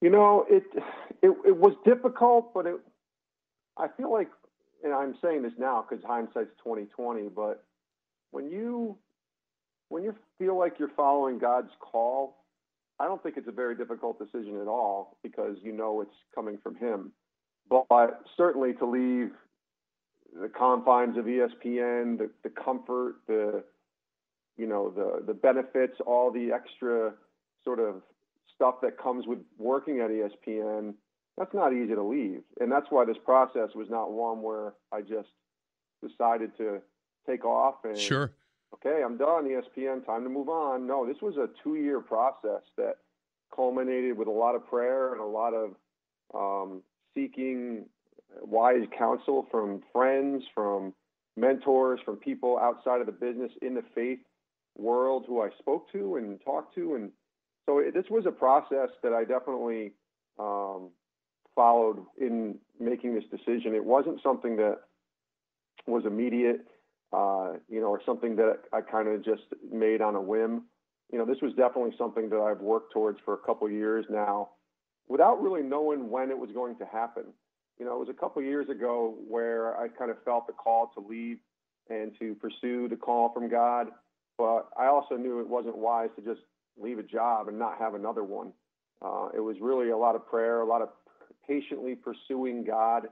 [0.00, 0.64] You know, it
[1.22, 2.76] it, it was difficult, but it
[3.76, 4.28] I feel like,
[4.84, 7.64] and I'm saying this now because hindsight's 2020, but
[8.30, 8.96] when you
[9.88, 12.36] when you feel like you're following God's call,
[12.98, 16.58] I don't think it's a very difficult decision at all because you know it's coming
[16.62, 17.12] from Him.
[17.68, 19.32] But certainly to leave
[20.40, 23.64] the confines of ESPN, the, the comfort, the
[24.56, 27.12] you know the the benefits, all the extra
[27.64, 28.02] sort of
[28.54, 30.94] stuff that comes with working at ESPN,
[31.36, 32.42] that's not easy to leave.
[32.60, 35.28] And that's why this process was not one where I just
[36.06, 36.80] decided to
[37.28, 38.32] take off and Sure.
[38.74, 40.86] Okay, I'm done, ESPN, time to move on.
[40.86, 42.96] No, this was a two year process that
[43.54, 45.74] culminated with a lot of prayer and a lot of
[46.34, 46.82] um,
[47.14, 47.86] seeking
[48.42, 50.92] wise counsel from friends, from
[51.36, 54.18] mentors, from people outside of the business in the faith
[54.76, 56.94] world who I spoke to and talked to.
[56.94, 57.10] And
[57.66, 59.92] so it, this was a process that I definitely
[60.38, 60.90] um,
[61.54, 63.74] followed in making this decision.
[63.74, 64.80] It wasn't something that
[65.86, 66.66] was immediate.
[67.12, 70.64] Uh, you know, or something that I kind of just made on a whim.
[71.12, 74.50] You know, this was definitely something that I've worked towards for a couple years now,
[75.08, 77.24] without really knowing when it was going to happen.
[77.78, 80.90] You know, it was a couple years ago where I kind of felt the call
[80.94, 81.38] to leave
[81.88, 83.88] and to pursue the call from God,
[84.38, 86.40] but I also knew it wasn't wise to just
[86.76, 88.52] leave a job and not have another one.
[89.02, 90.88] Uh, it was really a lot of prayer, a lot of
[91.46, 93.08] patiently pursuing God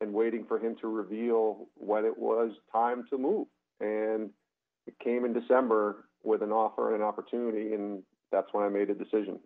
[0.00, 3.46] and waiting for him to reveal when it was time to move.
[3.80, 4.30] And
[4.86, 8.90] it came in December with an offer and an opportunity, and that's when I made
[8.90, 9.38] a decision.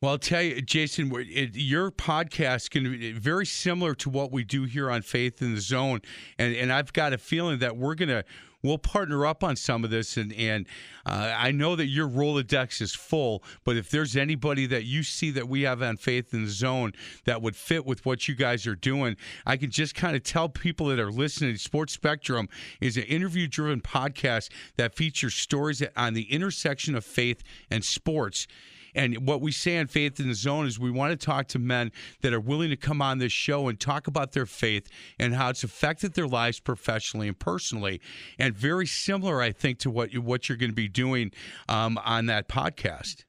[0.00, 1.10] Well, I'll tell you, Jason,
[1.54, 5.60] your podcast can be very similar to what we do here on Faith in the
[5.60, 6.00] Zone,
[6.38, 8.24] and and I've got a feeling that we're gonna
[8.64, 10.16] we'll partner up on some of this.
[10.16, 10.66] And and
[11.06, 15.30] uh, I know that your Rolodex is full, but if there's anybody that you see
[15.32, 16.92] that we have on Faith in the Zone
[17.26, 20.48] that would fit with what you guys are doing, I can just kind of tell
[20.48, 21.56] people that are listening.
[21.56, 22.48] Sports Spectrum
[22.80, 28.46] is an interview-driven podcast that features stories on the intersection of faith and sports.
[28.94, 31.58] And what we say on Faith in the Zone is we want to talk to
[31.58, 35.34] men that are willing to come on this show and talk about their faith and
[35.34, 38.00] how it's affected their lives professionally and personally.
[38.38, 41.32] And very similar, I think, to what, what you're going to be doing
[41.68, 43.24] um, on that podcast.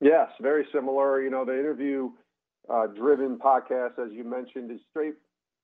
[0.00, 1.22] Yes, very similar.
[1.22, 2.10] You know, the interview
[2.68, 5.14] uh, driven podcast, as you mentioned, is straight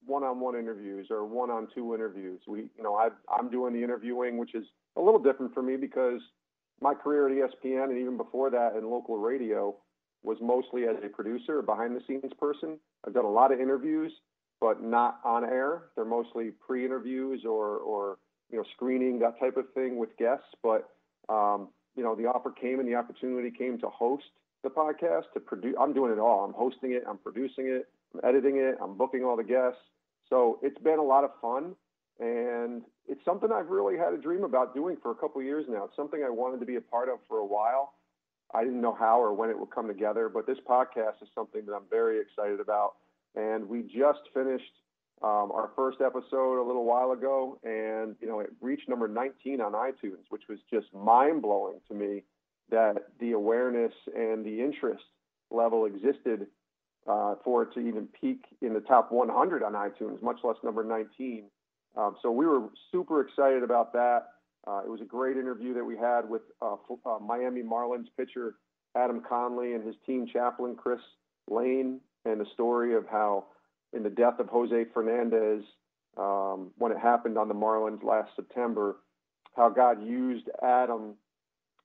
[0.06, 2.40] one-on-one interviews or one-on-two interviews.
[2.46, 4.64] We, you know, I, I'm doing the interviewing, which is
[4.96, 6.20] a little different for me because
[6.80, 9.74] my career at ESPN and even before that in local radio
[10.22, 12.78] was mostly as a producer, a behind the scenes person.
[13.06, 14.12] I've done a lot of interviews,
[14.60, 15.84] but not on air.
[15.94, 18.18] They're mostly pre interviews or, or,
[18.50, 20.46] you know, screening, that type of thing with guests.
[20.62, 20.88] But,
[21.28, 24.24] um, you know, the offer came and the opportunity came to host
[24.62, 25.74] the podcast, to produce.
[25.80, 26.44] I'm doing it all.
[26.44, 29.80] I'm hosting it, I'm producing it, I'm editing it, I'm booking all the guests.
[30.28, 31.74] So it's been a lot of fun.
[32.18, 35.84] And it's something I've really had a dream about doing for a couple years now.
[35.84, 37.94] It's something I wanted to be a part of for a while.
[38.52, 41.66] I didn't know how or when it would come together, but this podcast is something
[41.66, 42.94] that I'm very excited about.
[43.34, 44.72] And we just finished
[45.22, 49.60] um, our first episode a little while ago, and you know it reached number 19
[49.60, 52.22] on iTunes, which was just mind blowing to me
[52.70, 55.04] that the awareness and the interest
[55.50, 56.46] level existed
[57.08, 60.84] uh, for it to even peak in the top 100 on iTunes, much less number
[60.84, 61.44] 19.
[61.98, 64.28] Um, so we were super excited about that.
[64.66, 68.54] Uh, it was a great interview that we had with uh, uh, Miami Marlins pitcher
[68.96, 71.00] Adam Conley and his team chaplain Chris
[71.50, 73.46] Lane, and the story of how,
[73.92, 75.64] in the death of Jose Fernandez,
[76.16, 78.96] um, when it happened on the Marlins last September,
[79.56, 81.14] how God used Adam,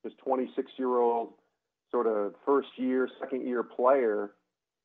[0.03, 1.33] this 26 year old
[1.91, 4.31] sort of first year, second year player,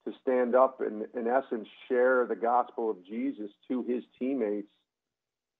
[0.06, 4.68] to stand up and, in essence, share the gospel of Jesus to his teammates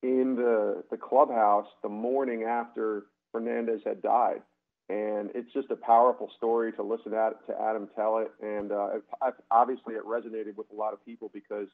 [0.03, 4.43] in the, the clubhouse the morning after Fernandez had died.
[4.89, 8.31] And it's just a powerful story to listen at, to Adam tell it.
[8.41, 8.89] And uh,
[9.51, 11.69] obviously, it resonated with a lot of people because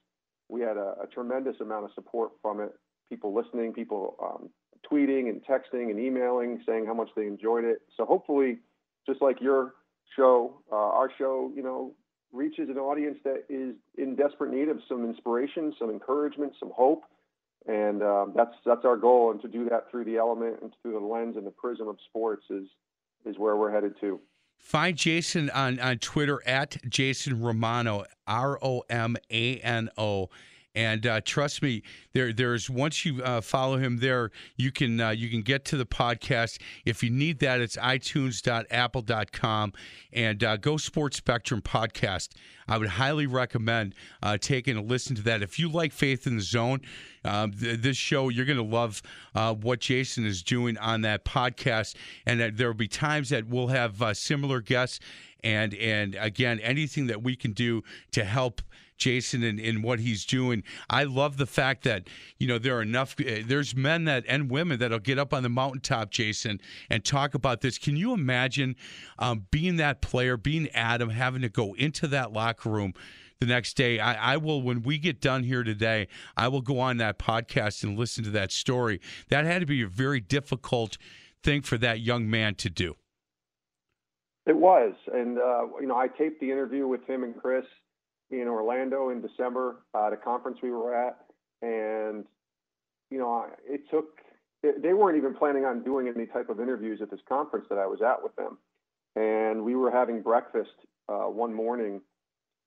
[0.48, 2.72] we had a, a tremendous amount of support from it.
[3.08, 4.50] People listening, people um,
[4.90, 7.82] tweeting and texting and emailing, saying how much they enjoyed it.
[7.96, 8.58] So hopefully,
[9.06, 9.74] just like your
[10.16, 11.92] show, uh, our show, you know,
[12.32, 17.04] reaches an audience that is in desperate need of some inspiration, some encouragement, some hope
[17.66, 19.30] and um, that's that's our goal.
[19.30, 21.96] And to do that through the element and through the lens and the prism of
[22.08, 22.66] sports is
[23.24, 24.20] is where we're headed to.
[24.58, 30.30] Find Jason on, on Twitter at Jason Romano, R O M A N O.
[30.74, 31.82] And uh, trust me,
[32.14, 35.76] there there's once you uh, follow him there, you can uh, you can get to
[35.76, 36.60] the podcast.
[36.84, 39.72] If you need that, it's iTunes.apple.com
[40.12, 42.30] and uh, Go Sports Spectrum podcast.
[42.66, 45.42] I would highly recommend uh, taking a listen to that.
[45.42, 46.80] If you like Faith in the Zone,
[47.24, 49.02] uh, th- this show, you're going to love
[49.62, 51.94] what Jason is doing on that podcast.
[52.26, 54.98] And there will be times that we'll have similar guests.
[55.44, 58.62] And and again, anything that we can do to help
[58.96, 60.62] Jason and, what he's doing.
[60.88, 63.16] I love the fact that you know there are enough.
[63.20, 67.34] Uh, there's men that and women that'll get up on the mountaintop, Jason, and talk
[67.34, 67.76] about this.
[67.76, 68.76] Can you imagine
[69.18, 72.94] um, being that player, being Adam, having to go into that locker room?
[73.40, 73.98] the next day.
[73.98, 77.82] I, I, will, when we get done here today, I will go on that podcast
[77.82, 79.00] and listen to that story.
[79.28, 80.96] That had to be a very difficult
[81.42, 82.94] thing for that young man to do.
[84.46, 84.94] It was.
[85.12, 87.64] And, uh, you know, I taped the interview with him and Chris
[88.40, 91.18] in Orlando in December at a conference we were at,
[91.62, 92.24] and
[93.10, 94.18] you know it took.
[94.62, 97.86] They weren't even planning on doing any type of interviews at this conference that I
[97.86, 98.58] was at with them,
[99.14, 100.70] and we were having breakfast
[101.08, 102.00] uh, one morning.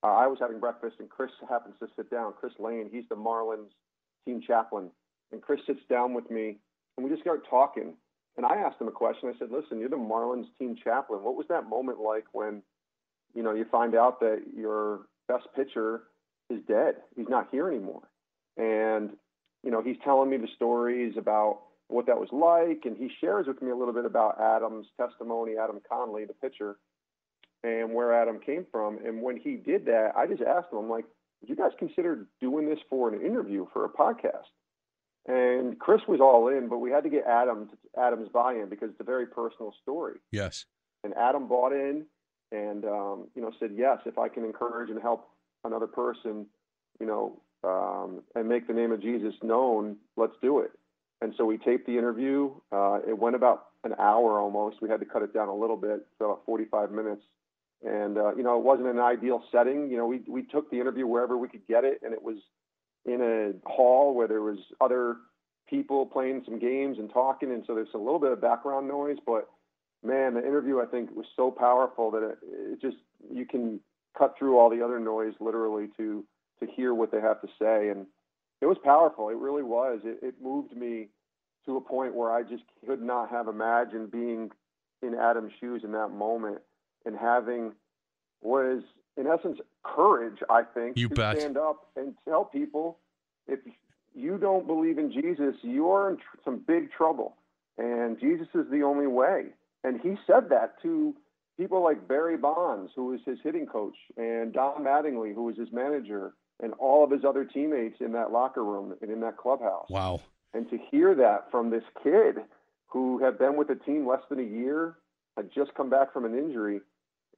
[0.04, 2.34] Uh, I was having breakfast, and Chris happens to sit down.
[2.38, 3.70] Chris Lane, he's the Marlins
[4.24, 4.90] team chaplain,
[5.32, 6.58] and Chris sits down with me,
[6.96, 7.94] and we just start talking.
[8.36, 9.28] And I asked him a question.
[9.28, 11.24] I said, "Listen, you're the Marlins team chaplain.
[11.24, 12.62] What was that moment like when,
[13.34, 16.02] you know, you find out that your best pitcher
[16.50, 16.96] is dead?
[17.14, 18.02] He's not here anymore."
[18.56, 19.16] And
[19.62, 23.46] you know, he's telling me the stories about what that was like, and he shares
[23.46, 26.78] with me a little bit about Adam's testimony, Adam Conley, the pitcher,
[27.64, 28.98] and where Adam came from.
[29.04, 31.06] And when he did that, I just asked him, I'm like,
[31.44, 34.50] you guys consider doing this for an interview for a podcast?"
[35.26, 38.90] And Chris was all in, but we had to get Adam to, Adam's buy-in because
[38.90, 40.20] it's a very personal story.
[40.30, 40.66] Yes.
[41.04, 42.06] And Adam bought in,
[42.52, 45.28] and um, you know said yes if I can encourage and help
[45.64, 46.46] another person,
[47.00, 50.70] you know, um, and make the name of Jesus known, let's do it.
[51.20, 52.50] And so we taped the interview.
[52.70, 54.80] Uh, it went about an hour almost.
[54.80, 57.22] We had to cut it down a little bit, so about 45 minutes.
[57.84, 59.90] And uh, you know, it wasn't an ideal setting.
[59.90, 62.36] You know, we we took the interview wherever we could get it, and it was
[63.04, 65.16] in a hall where there was other
[65.68, 69.18] people playing some games and talking, and so there's a little bit of background noise.
[69.24, 69.48] But
[70.04, 72.96] man, the interview I think was so powerful that it, it just
[73.32, 73.80] you can
[74.16, 76.24] cut through all the other noise literally to
[76.60, 78.06] to hear what they have to say, and
[78.60, 79.28] it was powerful.
[79.28, 80.00] It really was.
[80.04, 81.08] It, it moved me
[81.66, 84.50] to a point where I just could not have imagined being
[85.02, 86.58] in Adam's shoes in that moment
[87.04, 87.72] and having
[88.42, 88.82] was
[89.16, 90.38] in essence courage.
[90.50, 91.38] I think You to bet.
[91.38, 92.98] stand up and tell people
[93.46, 93.60] if
[94.14, 97.36] you don't believe in Jesus, you're in tr- some big trouble,
[97.76, 99.46] and Jesus is the only way.
[99.84, 101.14] And he said that to
[101.56, 105.68] people like Barry Bonds, who was his hitting coach, and Don Mattingly, who was his
[105.72, 109.88] manager, and all of his other teammates in that locker room and in that clubhouse.
[109.90, 110.20] Wow.
[110.54, 112.36] And to hear that from this kid
[112.86, 114.96] who had been with the team less than a year,
[115.36, 116.80] had just come back from an injury,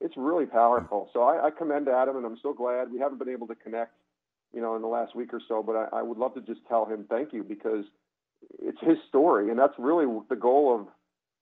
[0.00, 1.10] it's really powerful.
[1.12, 3.92] So I, I commend Adam, and I'm so glad we haven't been able to connect,
[4.54, 5.62] you know, in the last week or so.
[5.62, 7.84] But I, I would love to just tell him thank you because
[8.58, 10.86] it's his story, and that's really the goal of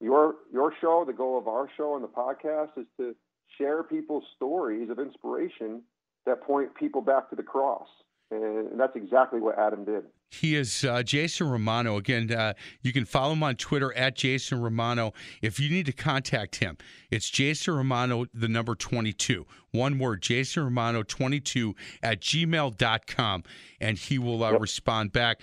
[0.01, 1.05] your your show.
[1.07, 3.15] The goal of our show and the podcast is to
[3.57, 5.83] share people's stories of inspiration
[6.27, 7.89] that point people back to the cross,
[8.31, 10.05] and that's exactly what Adam did.
[10.31, 11.97] He is uh, Jason Romano.
[11.97, 15.15] Again, uh, you can follow him on Twitter at Jason Romano.
[15.41, 16.77] If you need to contact him,
[17.11, 19.47] it's Jason Romano, the number 22.
[19.71, 23.45] One word, Jason Romano 22 at gmail.com,
[23.81, 25.41] and he will uh, respond back.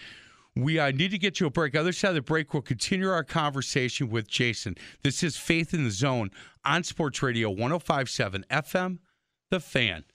[0.57, 1.75] We uh, need to get to a break.
[1.75, 4.75] Other side of the break, we'll continue our conversation with Jason.
[5.03, 6.31] This is Faith in the Zone
[6.63, 8.99] on Sports Radio 1057 FM,
[9.51, 10.05] The Fan.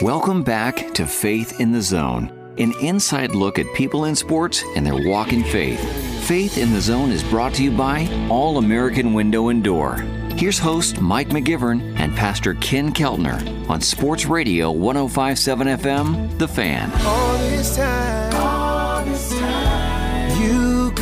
[0.00, 4.86] Welcome back to Faith in the Zone, an inside look at people in sports and
[4.86, 5.80] their walk in faith.
[6.24, 10.04] Faith in the Zone is brought to you by All American Window and Door.
[10.36, 16.90] Here's host Mike McGivern and Pastor Ken Keltner on Sports Radio 1057 FM, The Fan.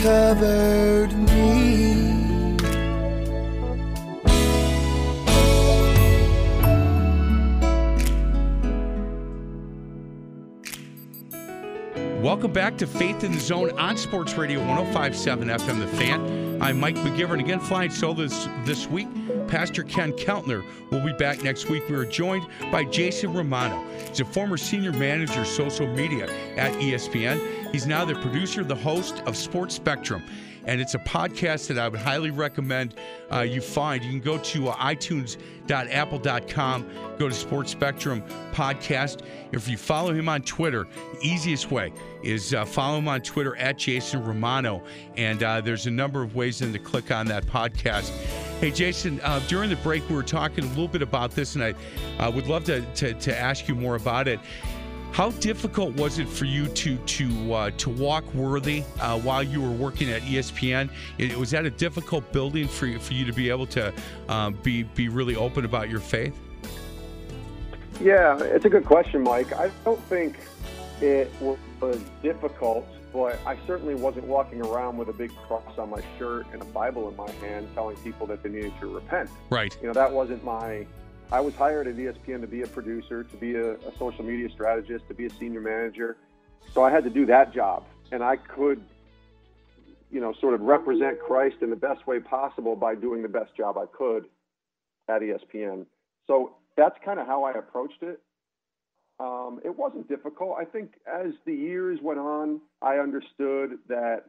[0.02, 1.41] Covered me.
[12.22, 16.62] Welcome back to Faith in the Zone on Sports Radio 1057 FM The Fan.
[16.62, 17.40] I'm Mike McGivern.
[17.40, 19.08] Again, flying solo this, this week.
[19.48, 21.82] Pastor Ken Keltner will be back next week.
[21.88, 23.84] We are joined by Jason Romano.
[24.08, 27.72] He's a former senior manager social media at ESPN.
[27.72, 30.22] He's now the producer, the host of Sports Spectrum.
[30.64, 32.94] And it's a podcast that I would highly recommend
[33.32, 34.04] uh, you find.
[34.04, 36.86] You can go to uh, itunes.apple.com,
[37.18, 38.22] go to Sports Spectrum
[38.52, 39.22] podcast.
[39.52, 40.86] If you follow him on Twitter,
[41.20, 44.82] easiest way is uh, follow him on Twitter at Jason Romano.
[45.16, 48.10] And uh, there's a number of ways then to click on that podcast.
[48.60, 51.74] Hey, Jason, uh, during the break, we were talking a little bit about this, and
[52.20, 54.38] I would love to, to, to ask you more about it.
[55.12, 59.60] How difficult was it for you to to uh, to walk worthy uh, while you
[59.60, 60.90] were working at ESPN?
[61.18, 63.92] It, was that a difficult building for you, for you to be able to
[64.30, 66.34] um, be be really open about your faith?
[68.00, 69.52] Yeah, it's a good question, Mike.
[69.52, 70.38] I don't think
[71.02, 71.58] it was
[72.22, 76.62] difficult, but I certainly wasn't walking around with a big cross on my shirt and
[76.62, 79.28] a Bible in my hand telling people that they needed to repent.
[79.50, 79.76] Right.
[79.82, 80.86] You know, that wasn't my.
[81.32, 84.50] I was hired at ESPN to be a producer, to be a, a social media
[84.50, 86.18] strategist, to be a senior manager.
[86.74, 88.82] So I had to do that job, and I could,
[90.10, 93.56] you know, sort of represent Christ in the best way possible by doing the best
[93.56, 94.26] job I could
[95.08, 95.86] at ESPN.
[96.26, 98.20] So that's kind of how I approached it.
[99.18, 100.56] Um, it wasn't difficult.
[100.60, 104.24] I think as the years went on, I understood that,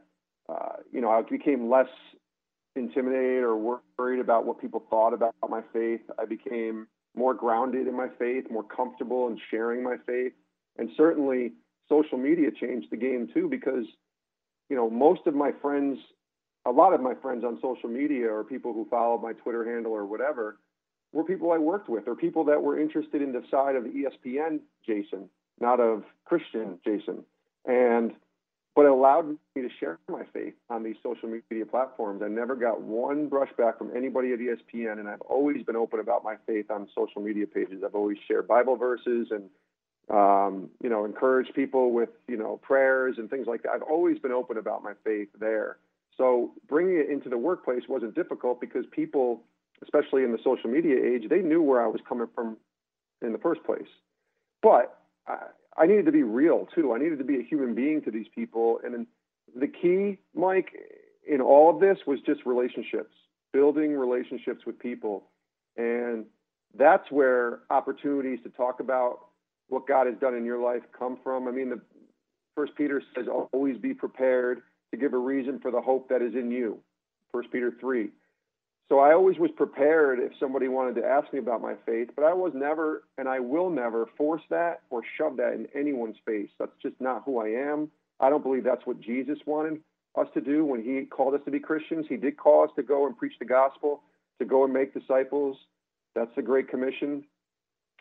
[0.48, 1.88] uh, you know, I became less
[2.76, 6.00] intimidated or worried about what people thought about my faith.
[6.18, 6.86] I became
[7.16, 10.32] more grounded in my faith, more comfortable in sharing my faith.
[10.78, 11.52] And certainly
[11.88, 13.84] social media changed the game too, because
[14.68, 15.98] you know, most of my friends,
[16.64, 19.92] a lot of my friends on social media or people who follow my Twitter handle
[19.92, 20.58] or whatever
[21.12, 24.60] were people I worked with or people that were interested in the side of ESPN
[24.84, 25.28] Jason,
[25.60, 27.24] not of Christian Jason.
[27.66, 28.12] And
[28.74, 32.22] but it allowed me to share my faith on these social media platforms.
[32.24, 36.24] I never got one brushback from anybody at ESPN, and I've always been open about
[36.24, 37.82] my faith on social media pages.
[37.84, 39.48] I've always shared Bible verses and
[40.10, 43.70] um, you know encouraged people with you know prayers and things like that.
[43.70, 45.78] I've always been open about my faith there.
[46.16, 49.42] So bringing it into the workplace wasn't difficult because people,
[49.82, 52.56] especially in the social media age, they knew where I was coming from
[53.22, 53.88] in the first place.
[54.62, 55.36] But I,
[55.76, 56.92] I needed to be real too.
[56.94, 58.80] I needed to be a human being to these people.
[58.84, 59.06] And
[59.54, 60.72] the key, Mike,
[61.26, 63.14] in all of this was just relationships,
[63.52, 65.24] building relationships with people.
[65.76, 66.26] And
[66.76, 69.20] that's where opportunities to talk about
[69.68, 71.48] what God has done in your life come from.
[71.48, 71.80] I mean, the
[72.54, 74.62] First Peter says, always be prepared
[74.92, 76.78] to give a reason for the hope that is in you.
[77.32, 78.10] First Peter 3.
[78.88, 82.24] So I always was prepared if somebody wanted to ask me about my faith, but
[82.24, 86.50] I was never, and I will never force that or shove that in anyone's face.
[86.58, 87.90] That's just not who I am.
[88.20, 89.80] I don't believe that's what Jesus wanted
[90.16, 92.06] us to do when he called us to be Christians.
[92.08, 94.02] He did call us to go and preach the gospel,
[94.38, 95.56] to go and make disciples.
[96.14, 97.24] That's the Great Commission.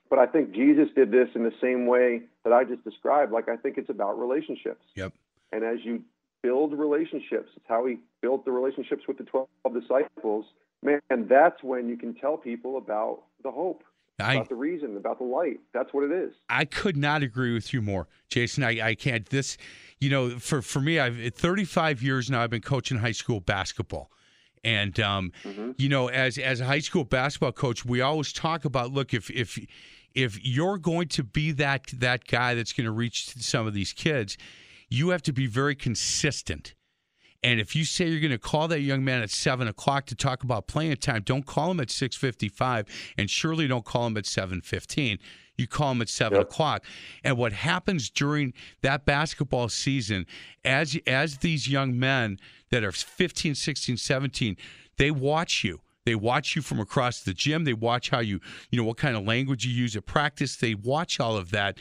[0.09, 3.31] But I think Jesus did this in the same way that I just described.
[3.31, 4.83] Like, I think it's about relationships.
[4.95, 5.13] Yep.
[5.51, 6.03] And as you
[6.43, 10.45] build relationships, it's how he built the relationships with the 12 disciples
[10.83, 13.83] man, that's when you can tell people about the hope,
[14.19, 15.59] I, about the reason, about the light.
[15.73, 16.33] That's what it is.
[16.49, 18.63] I could not agree with you more, Jason.
[18.63, 19.27] I, I can't.
[19.29, 19.57] This,
[19.99, 22.41] you know, for for me, I've 35 years now.
[22.41, 24.11] I've been coaching high school basketball.
[24.63, 25.71] And um, mm-hmm.
[25.77, 29.29] you know, as as a high school basketball coach, we always talk about look if
[29.29, 29.59] if
[30.13, 33.91] if you're going to be that that guy that's going to reach some of these
[33.91, 34.37] kids,
[34.89, 36.75] you have to be very consistent.
[37.43, 40.15] And if you say you're going to call that young man at seven o'clock to
[40.15, 42.87] talk about playing time, don't call him at six fifty-five,
[43.17, 45.19] and surely don't call him at seven fifteen.
[45.57, 46.47] You call him at seven yep.
[46.47, 46.83] o'clock.
[47.23, 50.25] And what happens during that basketball season,
[50.63, 52.39] as as these young men
[52.71, 54.57] that are 15, 16, 17,
[54.97, 55.81] they watch you.
[56.05, 57.63] They watch you from across the gym.
[57.63, 58.39] They watch how you,
[58.69, 60.55] you know, what kind of language you use at practice.
[60.55, 61.77] They watch all of that.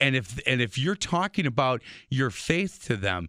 [0.00, 3.28] And if and if you're talking about your faith to them,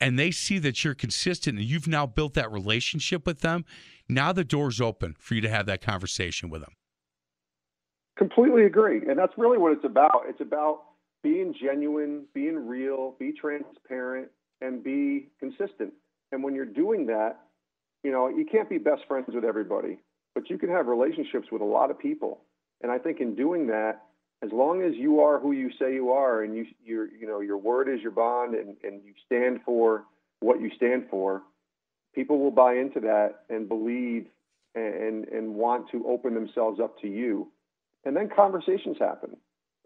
[0.00, 3.64] and they see that you're consistent and you've now built that relationship with them,
[4.08, 6.72] now the door's open for you to have that conversation with them.
[8.16, 9.02] Completely agree.
[9.08, 10.22] And that's really what it's about.
[10.26, 10.82] It's about
[11.22, 14.28] being genuine, being real, be transparent,
[14.60, 15.92] and be consistent.
[16.32, 17.40] And when you're doing that,
[18.02, 19.98] you know, you can't be best friends with everybody,
[20.34, 22.40] but you can have relationships with a lot of people.
[22.82, 24.02] And I think in doing that,
[24.42, 27.40] as long as you are who you say you are and you your you know
[27.40, 30.04] your word is your bond and, and you stand for
[30.40, 31.42] what you stand for,
[32.14, 34.26] people will buy into that and believe
[34.74, 37.48] and and want to open themselves up to you.
[38.04, 39.36] And then conversations happen.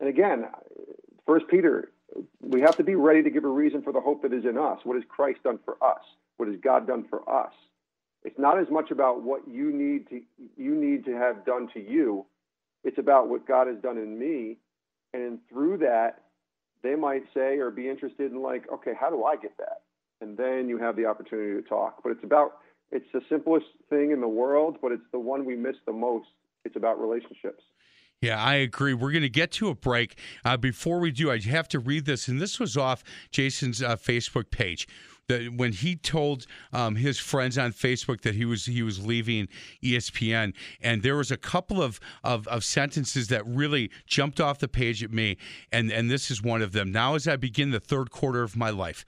[0.01, 0.46] And again,
[1.26, 1.90] first Peter,
[2.40, 4.59] we have to be ready to give a reason for the hope that is in
[4.59, 4.80] us.
[4.84, 6.03] What has Christ done for us?
[6.36, 7.53] What has God done for us?
[8.24, 10.20] It's not as much about what you need to
[10.57, 12.26] you need to have done to you
[12.84, 14.58] it's about what God has done in me.
[15.12, 16.22] And through that,
[16.82, 19.82] they might say or be interested in, like, okay, how do I get that?
[20.20, 22.02] And then you have the opportunity to talk.
[22.02, 22.58] But it's about,
[22.90, 26.28] it's the simplest thing in the world, but it's the one we miss the most.
[26.64, 27.62] It's about relationships.
[28.20, 28.92] Yeah, I agree.
[28.92, 30.18] We're going to get to a break.
[30.44, 33.96] Uh, before we do, I have to read this, and this was off Jason's uh,
[33.96, 34.86] Facebook page
[35.30, 39.48] that when he told um, his friends on Facebook that he was he was leaving
[39.82, 40.52] ESPN,
[40.82, 45.02] and there was a couple of, of, of sentences that really jumped off the page
[45.02, 45.36] at me,
[45.72, 46.90] and and this is one of them.
[46.90, 49.04] Now, as I begin the third quarter of my life.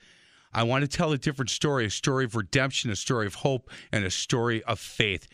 [0.54, 3.70] I want to tell a different story, a story of redemption, a story of hope,
[3.90, 5.26] and a story of faith.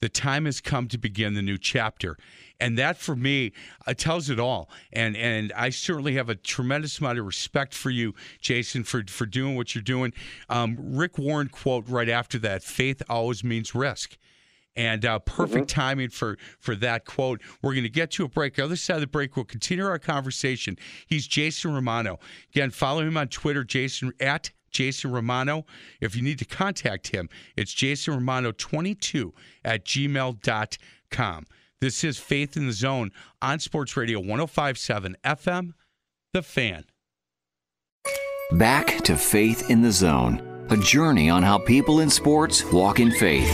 [0.00, 2.16] The time has come to begin the new chapter
[2.60, 3.52] and that for me
[3.86, 4.70] uh, tells it all.
[4.92, 9.26] And and I certainly have a tremendous amount of respect for you, Jason, for for
[9.26, 10.12] doing what you're doing.
[10.48, 14.16] Um, Rick Warren quote right after that: "Faith always means risk."
[14.76, 15.80] And uh, perfect mm-hmm.
[15.80, 17.40] timing for for that quote.
[17.60, 18.54] We're going to get to a break.
[18.54, 20.78] The other side of the break, we'll continue our conversation.
[21.06, 22.20] He's Jason Romano.
[22.52, 25.64] Again, follow him on Twitter, Jason at Jason Romano.
[26.00, 29.32] If you need to contact him, it's Jason Romano22
[29.64, 31.46] at gmail.com.
[31.80, 33.10] This is Faith in the Zone
[33.40, 35.72] on Sports Radio 1057 FM,
[36.34, 36.84] The Fan.
[38.52, 43.10] Back to Faith in the Zone, a journey on how people in sports walk in
[43.10, 43.48] faith.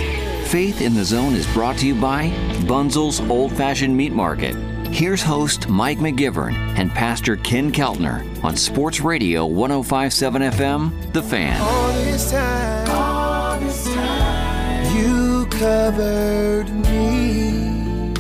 [0.51, 2.31] Faith in the Zone is brought to you by
[2.67, 4.76] Bunzel's Old Fashioned Meat Market.
[4.97, 11.61] Here's host Mike McGivern and Pastor Ken Keltner on Sports Radio 1057 FM, The Fan.
[11.61, 18.15] All this time, all this time, you covered me.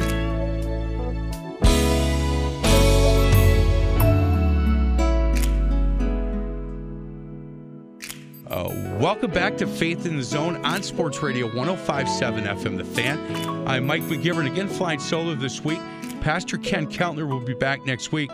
[8.50, 13.66] Uh, welcome back to Faith in the Zone on Sports Radio 1057 FM The Fan.
[13.66, 15.80] I'm Mike McGivern, again flying solo this week.
[16.26, 18.32] Pastor Ken Keltner will be back next week.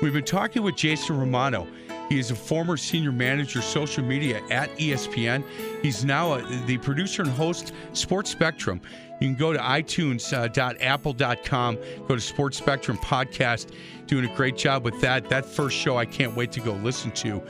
[0.00, 1.66] We've been talking with Jason Romano.
[2.08, 5.42] He is a former senior manager social media at ESPN.
[5.82, 8.80] He's now a, the producer and host Sports Spectrum.
[9.20, 13.72] You can go to itunes.apple.com, uh, go to Sports Spectrum podcast,
[14.06, 15.28] doing a great job with that.
[15.28, 17.42] That first show I can't wait to go listen to.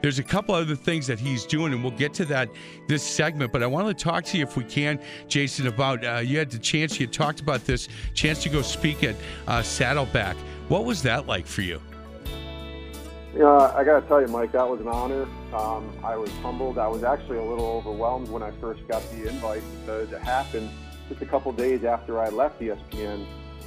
[0.00, 2.48] There's a couple other things that he's doing, and we'll get to that
[2.86, 3.52] this segment.
[3.52, 6.50] But I want to talk to you, if we can, Jason, about uh, you had
[6.50, 9.16] the chance, you talked about this chance to go speak at
[9.48, 10.36] uh, Saddleback.
[10.68, 11.80] What was that like for you?
[13.36, 15.28] Yeah, I got to tell you, Mike, that was an honor.
[15.52, 16.78] Um, I was humbled.
[16.78, 20.70] I was actually a little overwhelmed when I first got the invite because it happened
[21.08, 23.26] just a couple days after I left ESPN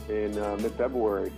[0.09, 1.31] in uh, mid-February.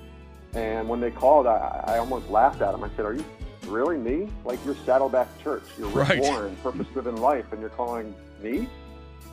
[0.53, 2.83] And when they called, I, I almost laughed at them.
[2.83, 3.25] I said, "Are you
[3.65, 4.29] really me?
[4.45, 6.19] Like you're Saddleback Church, you're Rick Right.
[6.19, 8.67] Warren, Purpose Driven Life, and you're calling me?"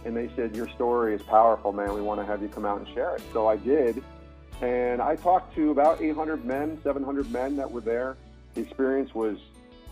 [0.05, 1.95] And they said, "Your story is powerful, man.
[1.95, 4.03] We want to have you come out and share it." So I did,
[4.63, 8.17] and I talked to about 800 men, 700 men that were there.
[8.55, 9.39] The experience was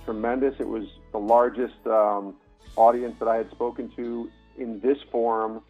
[0.04, 0.54] tremendous.
[0.58, 2.34] It was the largest um,
[2.76, 5.62] audience that I had spoken to in this forum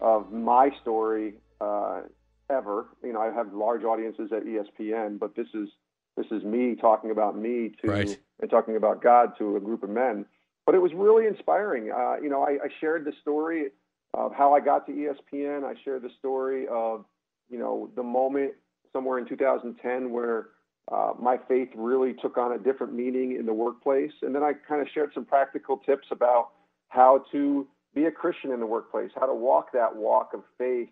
[0.00, 2.02] of my story uh,
[2.50, 2.86] ever.
[3.02, 5.68] You know, I have large audiences at ESPN, but this is
[6.16, 8.20] this is me talking about me to Right.
[8.40, 10.26] and talking about God to a group of men.
[10.66, 11.90] But it was really inspiring.
[11.90, 13.70] Uh, you know, I, I shared the story
[14.14, 15.64] of how I got to ESPN.
[15.64, 17.04] I shared the story of
[17.50, 18.52] you know the moment
[18.92, 20.48] somewhere in 2010 where
[20.90, 24.52] uh, my faith really took on a different meaning in the workplace, and then I
[24.52, 26.50] kind of shared some practical tips about
[26.88, 30.90] how to be a Christian in the workplace, how to walk that walk of faith,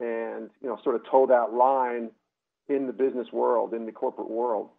[0.00, 2.10] and you know, sort of toe that line
[2.68, 4.70] in the business world, in the corporate world.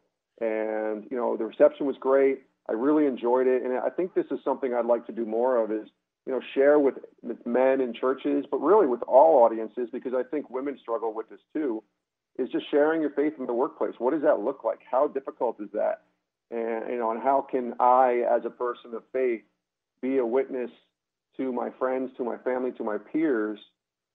[0.41, 2.43] And you know, the reception was great.
[2.69, 5.57] I really enjoyed it, and I think this is something I'd like to do more
[5.57, 5.71] of.
[5.71, 5.89] Is
[6.29, 10.21] you know, share with, with men in churches, but really with all audiences, because I
[10.21, 11.83] think women struggle with this too.
[12.37, 13.95] Is just sharing your faith in the workplace.
[13.97, 14.79] What does that look like?
[14.89, 16.03] How difficult is that?
[16.51, 19.41] And you know, and how can I, as a person of faith,
[20.01, 20.69] be a witness
[21.37, 23.59] to my friends, to my family, to my peers,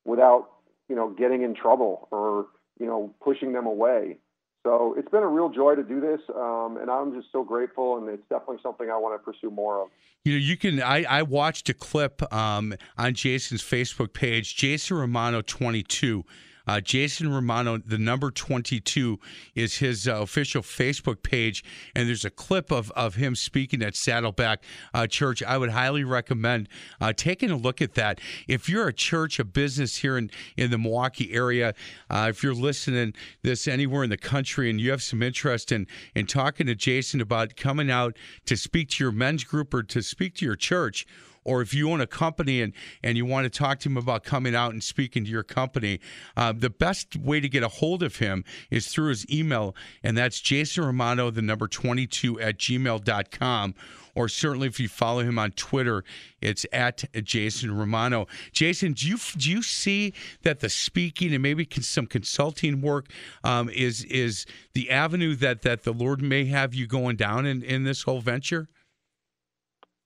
[0.05, 0.51] without
[0.89, 2.47] you know getting in trouble or
[2.79, 4.19] you know pushing them away.
[4.65, 7.99] So it's been a real joy to do this, um, and I'm just so grateful,
[7.99, 9.89] and it's definitely something I want to pursue more of.
[10.25, 10.83] You know, you can.
[10.83, 16.25] I, I watched a clip um, on Jason's Facebook page, Jason Romano 22.
[16.67, 19.19] Uh, Jason Romano, the number 22
[19.55, 23.95] is his uh, official Facebook page, and there's a clip of, of him speaking at
[23.95, 24.63] Saddleback
[24.93, 25.43] uh, Church.
[25.43, 26.69] I would highly recommend
[27.01, 28.21] uh, taking a look at that.
[28.49, 31.75] If you're a church, a business here in, in the Milwaukee area,
[32.11, 35.87] uh, if you're listening this anywhere in the country and you have some interest in,
[36.15, 40.03] in talking to Jason about coming out to speak to your men's group or to
[40.03, 41.07] speak to your church,
[41.45, 42.73] or if you own a company and,
[43.03, 46.01] and you want to talk to him about coming out and speaking to your company,
[46.37, 50.17] uh, the best way to get a hold of him is through his email, and
[50.17, 53.75] that's Jason Romano, the number 22 at gmail.com.
[54.17, 56.05] Or certainly if you follow him on Twitter,
[56.41, 58.27] it's at Jason Romano.
[58.53, 63.07] Jason, do you do you see that the speaking and maybe some consulting work
[63.43, 67.63] um, is is the avenue that, that the Lord may have you going down in,
[67.63, 68.69] in this whole venture?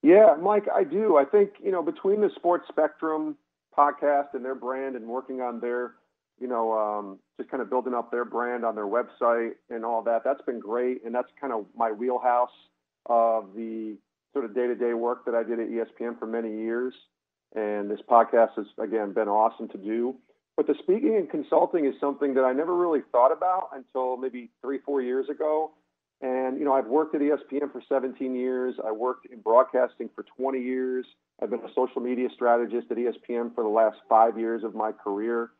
[0.01, 1.17] Yeah, Mike, I do.
[1.17, 3.35] I think, you know, between the Sports Spectrum
[3.77, 5.93] podcast and their brand and working on their,
[6.39, 10.01] you know, um, just kind of building up their brand on their website and all
[10.03, 11.03] that, that's been great.
[11.05, 12.49] And that's kind of my wheelhouse
[13.07, 13.97] of the
[14.33, 16.93] sort of day to day work that I did at ESPN for many years.
[17.55, 20.15] And this podcast has, again, been awesome to do.
[20.55, 24.49] But the speaking and consulting is something that I never really thought about until maybe
[24.61, 25.71] three, four years ago.
[26.21, 28.75] And, you know, I've worked at ESPN for 17 years.
[28.85, 31.05] I worked in broadcasting for 20 years.
[31.41, 34.91] I've been a social media strategist at ESPN for the last five years of my
[34.91, 35.51] career.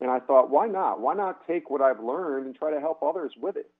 [0.00, 1.00] And I thought, why not?
[1.00, 3.70] Why not take what I've learned and try to help others with it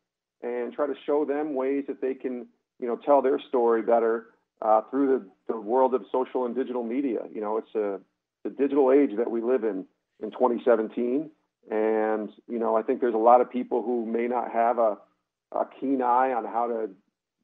[0.42, 2.46] and try to show them ways that they can,
[2.80, 4.26] you know, tell their story better
[4.62, 5.06] uh, through
[5.46, 7.20] the, the world of social and digital media.
[7.32, 8.00] You know, it's a
[8.44, 9.84] the digital age that we live in
[10.22, 11.30] in 2017.
[11.70, 14.98] And, you know, I think there's a lot of people who may not have a,
[15.52, 16.90] a keen eye on how to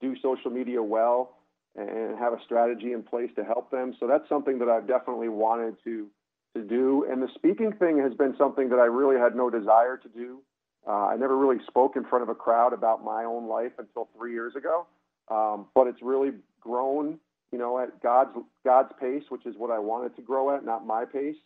[0.01, 1.37] do social media well
[1.77, 3.95] and have a strategy in place to help them.
[3.99, 6.09] So that's something that I've definitely wanted to
[6.55, 7.07] to do.
[7.11, 10.43] And the speaking thing has been something that I really had no desire to do
[10.87, 14.09] Uh, I never really spoke in front of a crowd about my own life until
[14.17, 14.87] three years ago,
[15.31, 17.19] um, but it's really grown,
[17.53, 20.87] you know, at God's God's pace, which is what I wanted to grow at, not
[20.87, 21.37] my pace.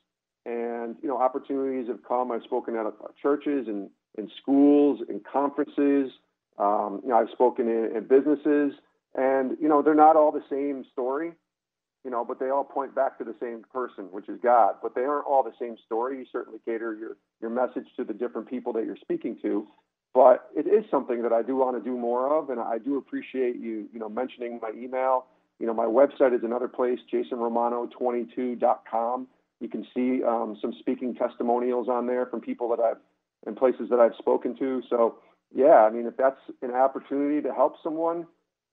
[0.46, 2.32] And you know, opportunities have come.
[2.32, 2.86] I've spoken at
[3.20, 6.10] churches and in schools, and conferences.
[6.58, 8.72] Um, you know, I've spoken in, in businesses,
[9.14, 11.32] and you know, they're not all the same story
[12.06, 14.76] you know, but they all point back to the same person, which is God.
[14.80, 16.18] But they aren't all the same story.
[16.18, 19.66] You certainly cater your your message to the different people that you're speaking to.
[20.14, 22.96] But it is something that I do want to do more of, and I do
[22.96, 25.26] appreciate you, you know, mentioning my email.
[25.58, 29.26] You know, my website is another place, jasonromano22.com.
[29.58, 32.98] You can see um, some speaking testimonials on there from people that I've
[33.46, 34.80] and places that I've spoken to.
[34.88, 35.18] So,
[35.54, 38.26] yeah, I mean, if that's an opportunity to help someone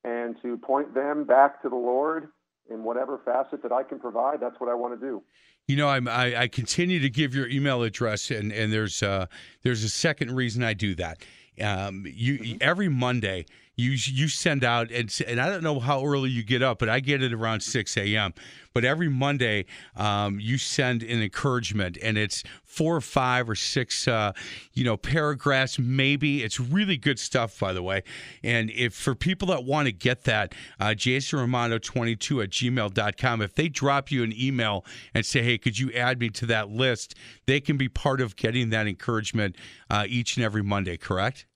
[0.04, 2.30] and to point them back to the Lord
[2.70, 5.24] in whatever facet that I can provide, that's what I want to do.
[5.68, 9.28] You know, I'm, I, I continue to give your email address, and and there's uh,
[9.62, 11.24] there's a second reason I do that.
[11.62, 12.58] Um, you mm-hmm.
[12.60, 13.46] every Monday
[13.76, 16.90] you you send out and and I don't know how early you get up, but
[16.90, 18.34] I get it around six a.m.
[18.74, 19.66] But every Monday
[19.96, 24.34] um, you send an encouragement, and it's four or five or six uh,
[24.74, 26.44] you know paragraphs maybe.
[26.44, 28.04] It's really good stuff, by the way.
[28.44, 32.52] And if for people that want to get that, uh, Jason Romano twenty two at
[32.52, 36.46] gmail.com, if they drop you an email and say, hey, could you add me to
[36.46, 37.16] that list?
[37.48, 39.56] They can be part of getting that encouragement
[39.90, 40.98] uh, each and every Monday.
[40.98, 41.48] Correct?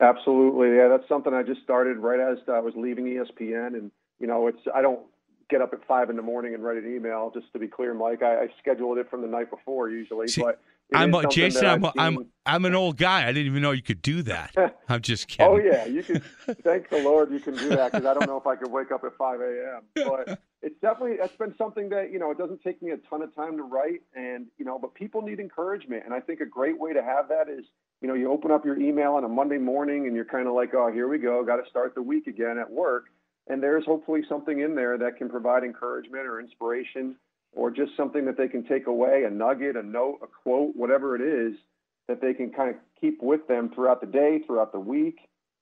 [0.00, 0.88] Absolutely, yeah.
[0.88, 3.90] That's something I just started right as I was leaving ESPN, and
[4.20, 5.00] you know, it's I don't
[5.50, 7.30] get up at five in the morning and write an email.
[7.34, 10.26] Just to be clear, Mike, I, I scheduled it from the night before usually.
[10.44, 10.60] But
[10.94, 11.66] I'm a, Jason.
[11.66, 13.24] I'm, I'm I'm an old guy.
[13.24, 14.54] I didn't even know you could do that.
[14.88, 15.70] I'm just oh, kidding.
[15.70, 16.22] oh yeah, you can.
[16.62, 18.90] thank the Lord you can do that because I don't know if I could wake
[18.90, 19.82] up at 5 a.m.
[19.94, 23.22] But it's definitely that's been something that you know it doesn't take me a ton
[23.22, 26.46] of time to write, and you know, but people need encouragement, and I think a
[26.46, 27.66] great way to have that is
[28.00, 30.54] you know, you open up your email on a Monday morning and you're kind of
[30.54, 33.06] like, oh, here we go, got to start the week again at work.
[33.48, 37.16] And there's hopefully something in there that can provide encouragement or inspiration
[37.52, 41.16] or just something that they can take away a nugget, a note, a quote, whatever
[41.16, 41.58] it is
[42.06, 45.18] that they can kind of keep with them throughout the day, throughout the week.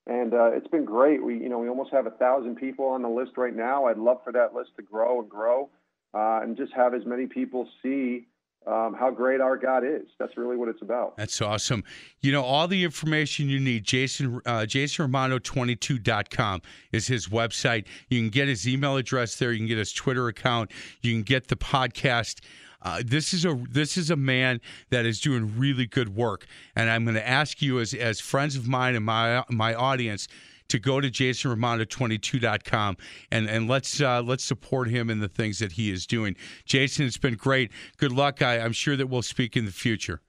[0.07, 1.22] And uh, it's been great.
[1.24, 3.87] We, you know, we almost have a thousand people on the list right now.
[3.87, 5.68] I'd love for that list to grow and grow,
[6.14, 8.26] uh, and just have as many people see
[8.66, 10.08] um, how great our God is.
[10.18, 11.16] That's really what it's about.
[11.16, 11.84] That's awesome.
[12.20, 16.62] You know, all the information you need, Jason, uh, JasonRomano22.com
[16.92, 17.86] is his website.
[18.08, 19.52] You can get his email address there.
[19.52, 20.72] You can get his Twitter account.
[21.00, 22.40] You can get the podcast.
[22.82, 24.60] Uh, this is a this is a man
[24.90, 26.46] that is doing really good work,
[26.76, 30.28] and I'm going to ask you as as friends of mine and my my audience
[30.68, 32.96] to go to jasonromano22.com
[33.30, 36.36] and and let's uh, let's support him in the things that he is doing.
[36.64, 37.70] Jason, it's been great.
[37.96, 38.42] Good luck.
[38.42, 40.20] I, I'm sure that we'll speak in the future.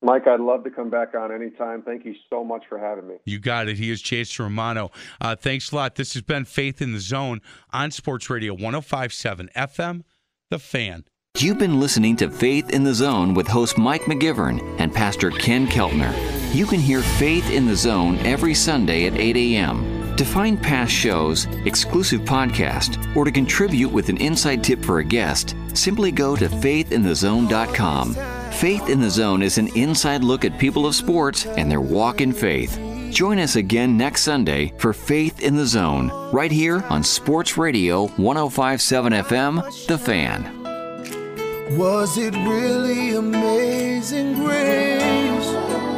[0.00, 1.82] Mike, I'd love to come back on anytime.
[1.82, 3.16] Thank you so much for having me.
[3.24, 3.78] You got it.
[3.78, 4.92] He is Jason Romano.
[5.20, 5.96] Uh, thanks a lot.
[5.96, 7.40] This has been Faith in the Zone
[7.72, 10.04] on Sports Radio 1057 FM,
[10.50, 11.04] The Fan.
[11.36, 15.66] You've been listening to Faith in the Zone with host Mike McGivern and Pastor Ken
[15.66, 16.37] Keltner.
[16.52, 20.16] You can hear Faith in the Zone every Sunday at 8 a.m.
[20.16, 25.04] To find past shows, exclusive podcast, or to contribute with an inside tip for a
[25.04, 28.14] guest, simply go to faithinthezone.com.
[28.52, 32.20] Faith in the Zone is an inside look at people of sports and their walk
[32.20, 32.80] in faith.
[33.10, 38.08] Join us again next Sunday for Faith in the Zone, right here on Sports Radio
[38.16, 41.76] 1057 FM, The Fan.
[41.76, 45.97] Was it really amazing grace?